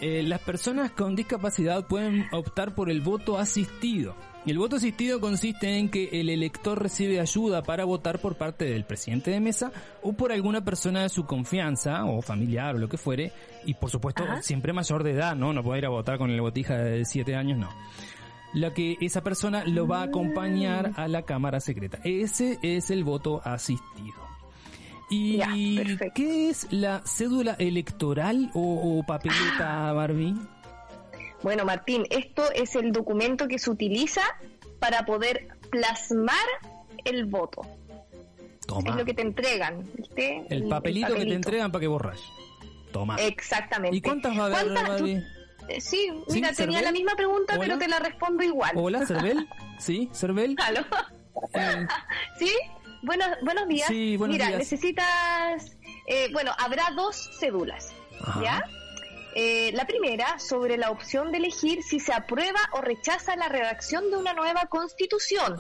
[0.00, 4.14] Eh, las personas con discapacidad pueden optar por el voto asistido.
[4.49, 8.84] El voto asistido consiste en que el elector recibe ayuda para votar por parte del
[8.84, 9.70] presidente de mesa
[10.03, 13.30] o por alguna persona de su confianza o familiar o lo que fuere
[13.66, 15.53] y por supuesto siempre mayor de edad, ¿no?
[15.53, 17.68] No puede ir a votar con el botija de 7 años, no.
[18.55, 21.99] La que esa persona lo va a acompañar a la cámara secreta.
[22.03, 24.16] Ese es el voto asistido.
[25.11, 25.40] ¿Y
[26.14, 30.34] qué es la cédula electoral o, papeleta, Barbie?
[31.43, 34.22] Bueno, Martín, esto es el documento que se utiliza
[34.80, 36.47] para poder plasmar
[37.05, 37.62] el voto.
[38.66, 38.91] Toma.
[38.91, 40.45] Es lo que te entregan, ¿viste?
[40.51, 42.20] El, papelito, que te entregan para que borras.
[42.93, 43.16] Toma.
[43.16, 43.97] Exactamente.
[43.97, 45.22] ¿Y cuántas va a haber,
[45.68, 48.72] eh, Sí, mira, tenía la misma pregunta, pero te la respondo igual.
[48.74, 49.49] Hola, Cervel.
[49.78, 50.09] ¿Sí?
[50.12, 50.57] ¿Cervel?
[50.64, 50.80] ¿Aló?
[51.55, 51.86] Eh.
[52.39, 52.53] ¿Sí?
[53.03, 53.89] Buenos, buenos días.
[53.89, 55.76] Sí, buenos mira, necesitas...
[56.07, 57.93] Eh, bueno, habrá dos cédulas,
[58.43, 58.64] ¿ya?
[59.41, 64.11] Eh, la primera, sobre la opción de elegir si se aprueba o rechaza la redacción
[64.11, 65.57] de una nueva constitución.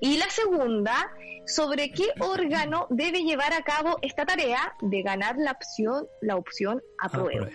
[0.00, 1.12] Y la segunda,
[1.46, 6.80] sobre qué órgano debe llevar a cabo esta tarea de ganar la opción, la opción
[7.02, 7.48] apruebo.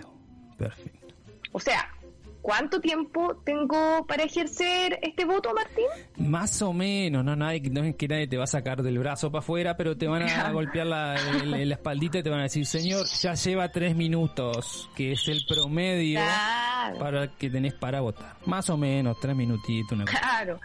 [0.59, 1.07] Perfecto.
[1.53, 1.91] O sea,
[2.43, 5.85] ¿Cuánto tiempo tengo para ejercer este voto, Martín?
[6.17, 9.31] Más o menos, no, nadie, no es que nadie te va a sacar del brazo
[9.31, 11.15] para afuera, pero te van a golpear la,
[11.45, 15.45] la, espaldita y te van a decir, señor, ya lleva tres minutos, que es el
[15.47, 16.19] promedio
[16.99, 18.35] para que tenés para votar.
[18.45, 20.19] Más o menos, tres minutitos, una cosa.
[20.19, 20.59] Claro.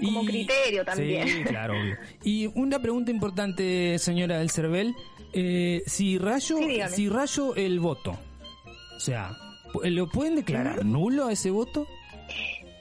[0.00, 1.26] Como criterio también.
[1.26, 1.74] Sí, claro,
[2.22, 4.94] Y una pregunta importante, señora del Cervel,
[5.32, 6.56] eh, si rayo,
[6.88, 8.16] si rayo el voto,
[8.96, 9.36] o sea,
[9.84, 11.86] ¿Lo pueden declarar nulo a ese voto?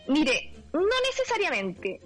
[0.08, 2.02] Mire, no necesariamente,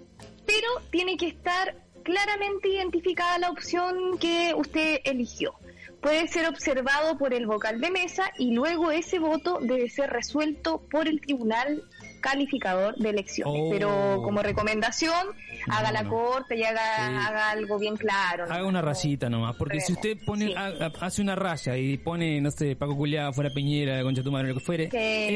[0.45, 5.53] pero tiene que estar claramente identificada la opción que usted eligió.
[6.01, 10.81] Puede ser observado por el vocal de mesa y luego ese voto debe ser resuelto
[10.89, 11.83] por el tribunal
[12.21, 13.63] calificador de elecciones.
[13.71, 14.23] Pero oh.
[14.23, 15.27] como recomendación,
[15.67, 18.45] haga la corte y haga, haga algo bien claro.
[18.45, 22.75] Haga una rayita nomás, porque si usted pone hace una raya y pone, no sé,
[22.75, 24.89] Paco Culiá, fuera Piñera, Concha tu madre, lo que fuere,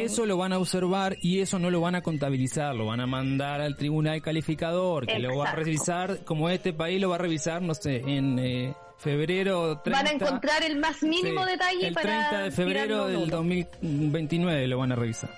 [0.04, 3.08] eso lo van a observar y eso no lo van a contabilizar, lo van a
[3.08, 7.20] mandar al tribunal calificador, que lo va a revisar, como este país lo va a
[7.20, 8.40] revisar, no sé, en...
[8.40, 13.08] Eh, febrero 30, van a encontrar el más mínimo detalle para el 30 de febrero
[13.08, 15.30] del 2029 lo van a revisar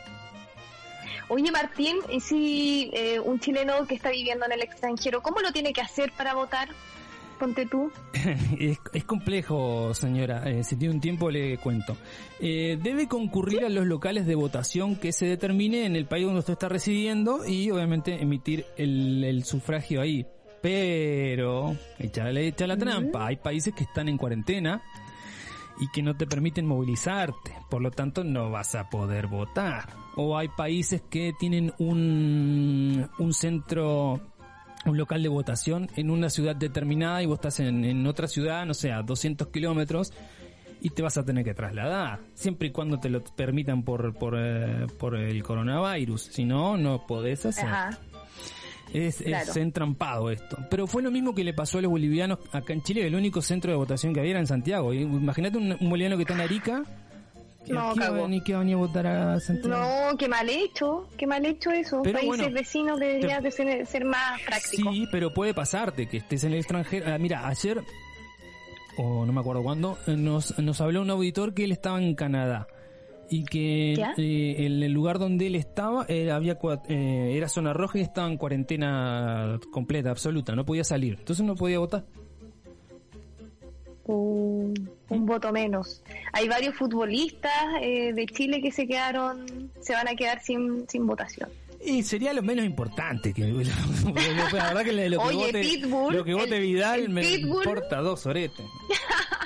[1.29, 5.51] Oye, Martín, ¿y si eh, un chileno que está viviendo en el extranjero, cómo lo
[5.51, 6.69] tiene que hacer para votar?
[7.37, 7.91] Ponte tú.
[8.59, 10.49] es, complejo, señora.
[10.49, 11.97] Eh, si tiene un tiempo le cuento.
[12.39, 16.39] Eh, debe concurrir a los locales de votación que se determine en el país donde
[16.39, 20.25] usted está residiendo y obviamente emitir el, sufragio ahí.
[20.61, 23.27] Pero, echa, echa la trampa.
[23.27, 24.81] Hay países que están en cuarentena
[25.79, 27.53] y que no te permiten movilizarte.
[27.69, 29.89] Por lo tanto, no vas a poder votar.
[30.15, 34.19] O hay países que tienen un, un centro,
[34.85, 38.65] un local de votación en una ciudad determinada y vos estás en, en otra ciudad,
[38.65, 40.11] no sé, a 200 kilómetros
[40.81, 44.35] y te vas a tener que trasladar, siempre y cuando te lo permitan por, por,
[44.37, 46.21] eh, por el coronavirus.
[46.21, 47.67] Si no, no podés hacer.
[48.93, 49.21] Es,
[49.55, 50.57] entrampado esto.
[50.69, 53.41] Pero fue lo mismo que le pasó a los bolivianos acá en Chile, el único
[53.41, 54.93] centro de votación que había era en Santiago.
[54.93, 56.83] Imagínate un, boliviano que está en Arica.
[57.67, 59.77] No, ni que venía a votar a Santiago.
[59.77, 62.01] No, qué mal hecho, qué mal hecho eso.
[62.01, 64.91] Pero Países vecinos debería de ser, más práctico.
[64.91, 67.07] Sí, pero puede pasarte que estés en el extranjero.
[67.13, 67.83] Ah, mira, ayer,
[68.97, 72.67] o no me acuerdo cuándo, nos, nos habló un auditor que él estaba en Canadá
[73.29, 76.57] y que eh, en el lugar donde él estaba era, había,
[76.87, 81.55] eh, era zona roja y estaba en cuarentena completa, absoluta, no podía salir, entonces no
[81.55, 82.05] podía votar.
[84.05, 86.03] un voto menos.
[86.33, 87.51] Hay varios futbolistas
[87.81, 91.49] eh, de Chile que se quedaron, se van a quedar sin, sin votación.
[91.83, 93.41] Y sería lo menos importante que
[94.53, 95.79] la verdad que lo que vote,
[96.11, 98.65] lo que vote Vidal me importa dos oretes.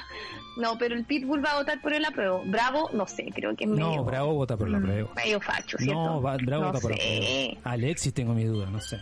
[0.58, 2.44] No, pero el Pitbull va a votar por el apruebo.
[2.46, 3.98] Bravo, no sé, creo que es medio...
[3.98, 5.12] No, Bravo vota por el apruebo.
[5.16, 5.94] Medio facho, ¿cierto?
[5.94, 7.62] No, Bravo vota por el apruebo.
[7.64, 9.00] Alexis tengo mi duda, no sé.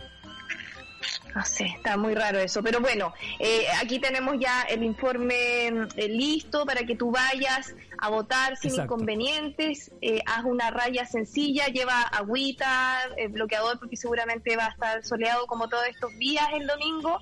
[1.34, 2.62] No sé, está muy raro eso.
[2.62, 8.10] Pero bueno, eh, aquí tenemos ya el informe eh, listo para que tú vayas a
[8.10, 9.92] votar sin inconvenientes.
[10.00, 12.98] Eh, haz una raya sencilla, lleva agüita,
[13.30, 17.20] bloqueador, porque seguramente va a estar soleado como todos estos días el domingo.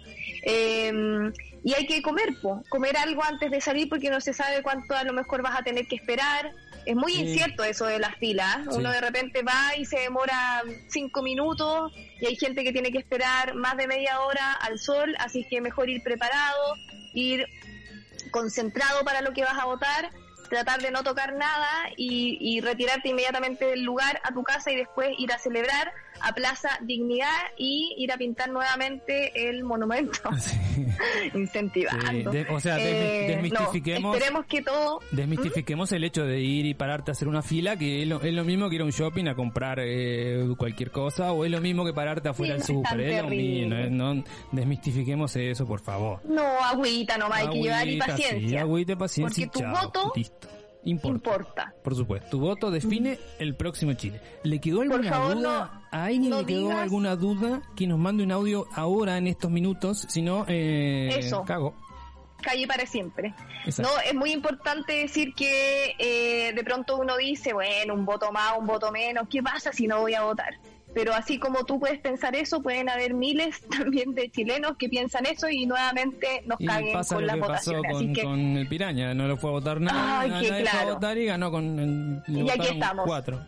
[1.65, 4.95] Y hay que comer, po, comer algo antes de salir porque no se sabe cuánto
[4.95, 6.53] a lo mejor vas a tener que esperar.
[6.87, 8.67] Es muy incierto eso de las filas.
[8.71, 12.99] Uno de repente va y se demora cinco minutos y hay gente que tiene que
[12.99, 16.75] esperar más de media hora al sol, así que mejor ir preparado,
[17.13, 17.47] ir
[18.31, 20.11] concentrado para lo que vas a votar,
[20.49, 25.11] tratar de no tocar nada y, retirarte inmediatamente del lugar a tu casa y después
[25.19, 30.21] ir a celebrar, a Plaza Dignidad y ir a pintar nuevamente el monumento.
[31.35, 32.33] Incentivando.
[32.51, 34.17] o sea, eh, desmistifiquemos.
[34.17, 35.01] esperemos que todo.
[35.11, 38.69] Desmistifiquemos el hecho de ir y pararte a hacer una fila, que es lo, mismo
[38.69, 41.93] que ir a un shopping a comprar eh, cualquier cosa, o es lo mismo que
[41.93, 43.01] pararte afuera del súper.
[43.01, 43.75] Es lo mismo.
[43.91, 46.21] No, desmistifiquemos eso, por favor.
[46.25, 48.49] No, agüita nomás, hay que llevar y paciencia.
[48.49, 49.47] Sí, agüita, paciencia.
[49.53, 50.13] Porque tu voto.
[50.91, 51.75] Importa.
[51.85, 52.31] Por supuesto.
[52.31, 54.21] Tu voto define el próximo Chile.
[54.43, 55.83] ¿Le quedó alguna duda?
[55.91, 57.63] ¿A alguien le quedó alguna duda?
[57.77, 60.07] Que nos mande un audio ahora en estos minutos.
[60.09, 61.45] Si no, eh, Eso.
[61.45, 61.75] cago.
[62.41, 63.35] Calle para siempre.
[63.79, 68.57] No, es muy importante decir que eh, de pronto uno dice, bueno, un voto más,
[68.57, 70.55] un voto menos, ¿qué pasa si no voy a votar?
[70.99, 75.27] Pero así como tú puedes pensar eso, pueden haber miles también de chilenos que piensan
[75.27, 77.93] eso y nuevamente nos caguen con las votaciones.
[77.93, 81.27] Con, con el Piraña, no lo fue a votar nada, nadie fue a votar y
[81.27, 83.07] ganó con el, y aquí estamos.
[83.07, 83.41] cuatro.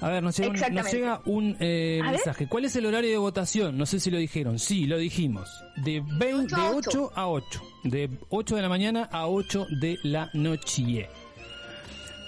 [0.00, 2.48] A ver, nos llega un, eh, mensaje.
[2.48, 3.78] ¿Cuál es el horario de votación?
[3.78, 4.58] No sé si lo dijeron.
[4.58, 5.62] Sí, lo dijimos.
[5.76, 7.62] De, 20, de 8 a 8.
[7.84, 11.08] De 8 de la mañana a 8 de la noche.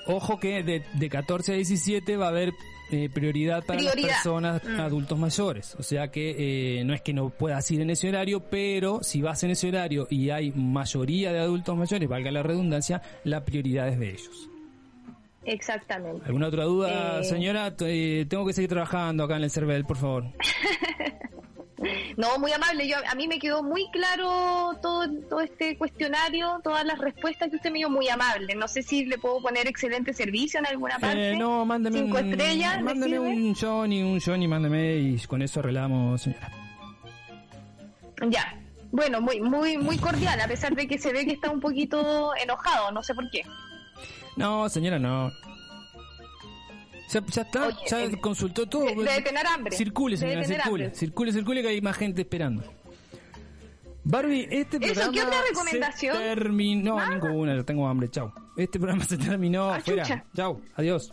[0.06, 2.52] Ojo que de, de 14 a 17 va a haber
[2.92, 4.80] eh, prioridad para las personas mm.
[4.80, 5.74] adultos mayores.
[5.78, 9.22] O sea que eh, no es que no puedas ir en ese horario, pero si
[9.22, 13.88] vas en ese horario y hay mayoría de adultos mayores, valga la redundancia, la prioridad
[13.88, 14.48] es de ellos.
[15.44, 16.24] Exactamente.
[16.26, 17.74] ¿Alguna otra duda, eh, señora?
[17.76, 20.24] tengo que seguir trabajando acá en el CERVEL, por favor.
[22.16, 22.86] No, muy amable.
[22.88, 27.56] Yo a mí me quedó muy claro todo, todo este cuestionario, todas las respuestas que
[27.56, 28.54] usted me dio muy amable.
[28.54, 31.36] No sé si le puedo poner excelente servicio en alguna eh, parte.
[31.36, 32.82] no, mándeme Cinco un, estrellas.
[32.82, 36.50] Mándeme un Johnny, un Johnny, mándeme y con eso arreglamos, señora.
[38.28, 38.58] Ya.
[38.92, 42.32] Bueno, muy muy muy cordial, a pesar de que se ve que está un poquito
[42.36, 43.42] enojado, no sé por qué.
[44.36, 45.32] No, señora, no.
[47.12, 48.86] Ya, está, ya consultó todo.
[48.86, 49.76] Debe tener hambre.
[49.76, 50.94] Circule, señora, circule.
[50.94, 52.62] Circule, circule que hay más gente esperando.
[54.04, 55.02] Barbie, este programa.
[55.02, 56.16] ¿Eso qué otra recomendación?
[56.16, 56.96] Se terminó.
[57.08, 58.32] Ninguna, ya tengo hambre, chao.
[58.56, 59.78] Este programa se terminó.
[59.80, 60.24] Fuera.
[60.34, 61.12] Chao, adiós.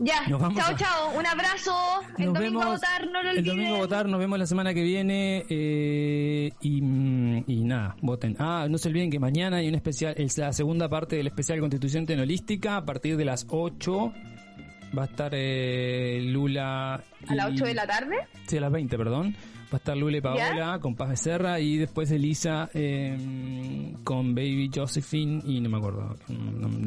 [0.00, 1.18] Ya, chao, chao.
[1.18, 1.74] Un abrazo.
[2.18, 3.38] El domingo vemos, a votar, no lo olviden.
[3.38, 5.44] El domingo a votar, nos vemos la semana que viene.
[5.48, 8.36] Eh, y, y, nada, voten.
[8.38, 11.60] Ah, no se olviden que mañana hay un especial, es la segunda parte del especial
[11.60, 14.12] Constitución Tenolística a partir de las 8
[14.96, 16.94] Va a estar eh, Lula.
[16.94, 18.16] ¿A las 8 de la tarde?
[18.46, 19.36] Sí, a las 20, perdón.
[19.70, 24.70] Va a estar Lula y Paola con Paz Becerra y después Elisa eh, con Baby
[24.74, 26.16] Josephine y no me acuerdo.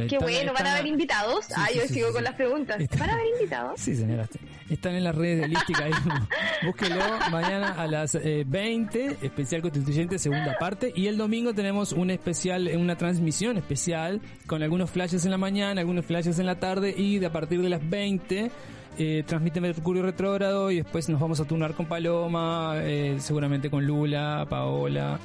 [0.09, 1.45] Qué bueno, ¿van a haber invitados?
[1.55, 2.81] ah, yo sigo con las preguntas.
[2.97, 3.79] ¿Van a haber invitados?
[3.79, 4.27] Sí, señora.
[4.67, 5.85] Están en las redes de Lística.
[6.65, 10.91] Búsquelo mañana a las 20, eh, especial constituyente, segunda parte.
[10.95, 15.81] Y el domingo tenemos un especial, una transmisión especial con algunos flashes en la mañana,
[15.81, 18.49] algunos flashes en la tarde y de a partir de las 20
[18.97, 23.85] eh, transmite Mercurio Retrógrado y después nos vamos a turnar con Paloma, eh, seguramente con
[23.85, 25.19] Lula, Paola,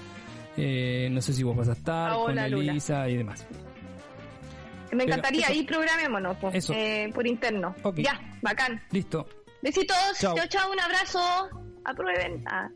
[0.57, 3.47] eh, no sé si vos vas a estar, con Elisa y demás.
[4.93, 6.37] Me encantaría, ahí programémonos
[6.71, 7.75] eh, por interno.
[7.97, 8.81] Ya, bacán.
[8.91, 9.27] Listo.
[9.63, 11.21] Besitos, chao, chao, un abrazo.
[11.85, 12.43] Aprueben.
[12.47, 12.69] Ah.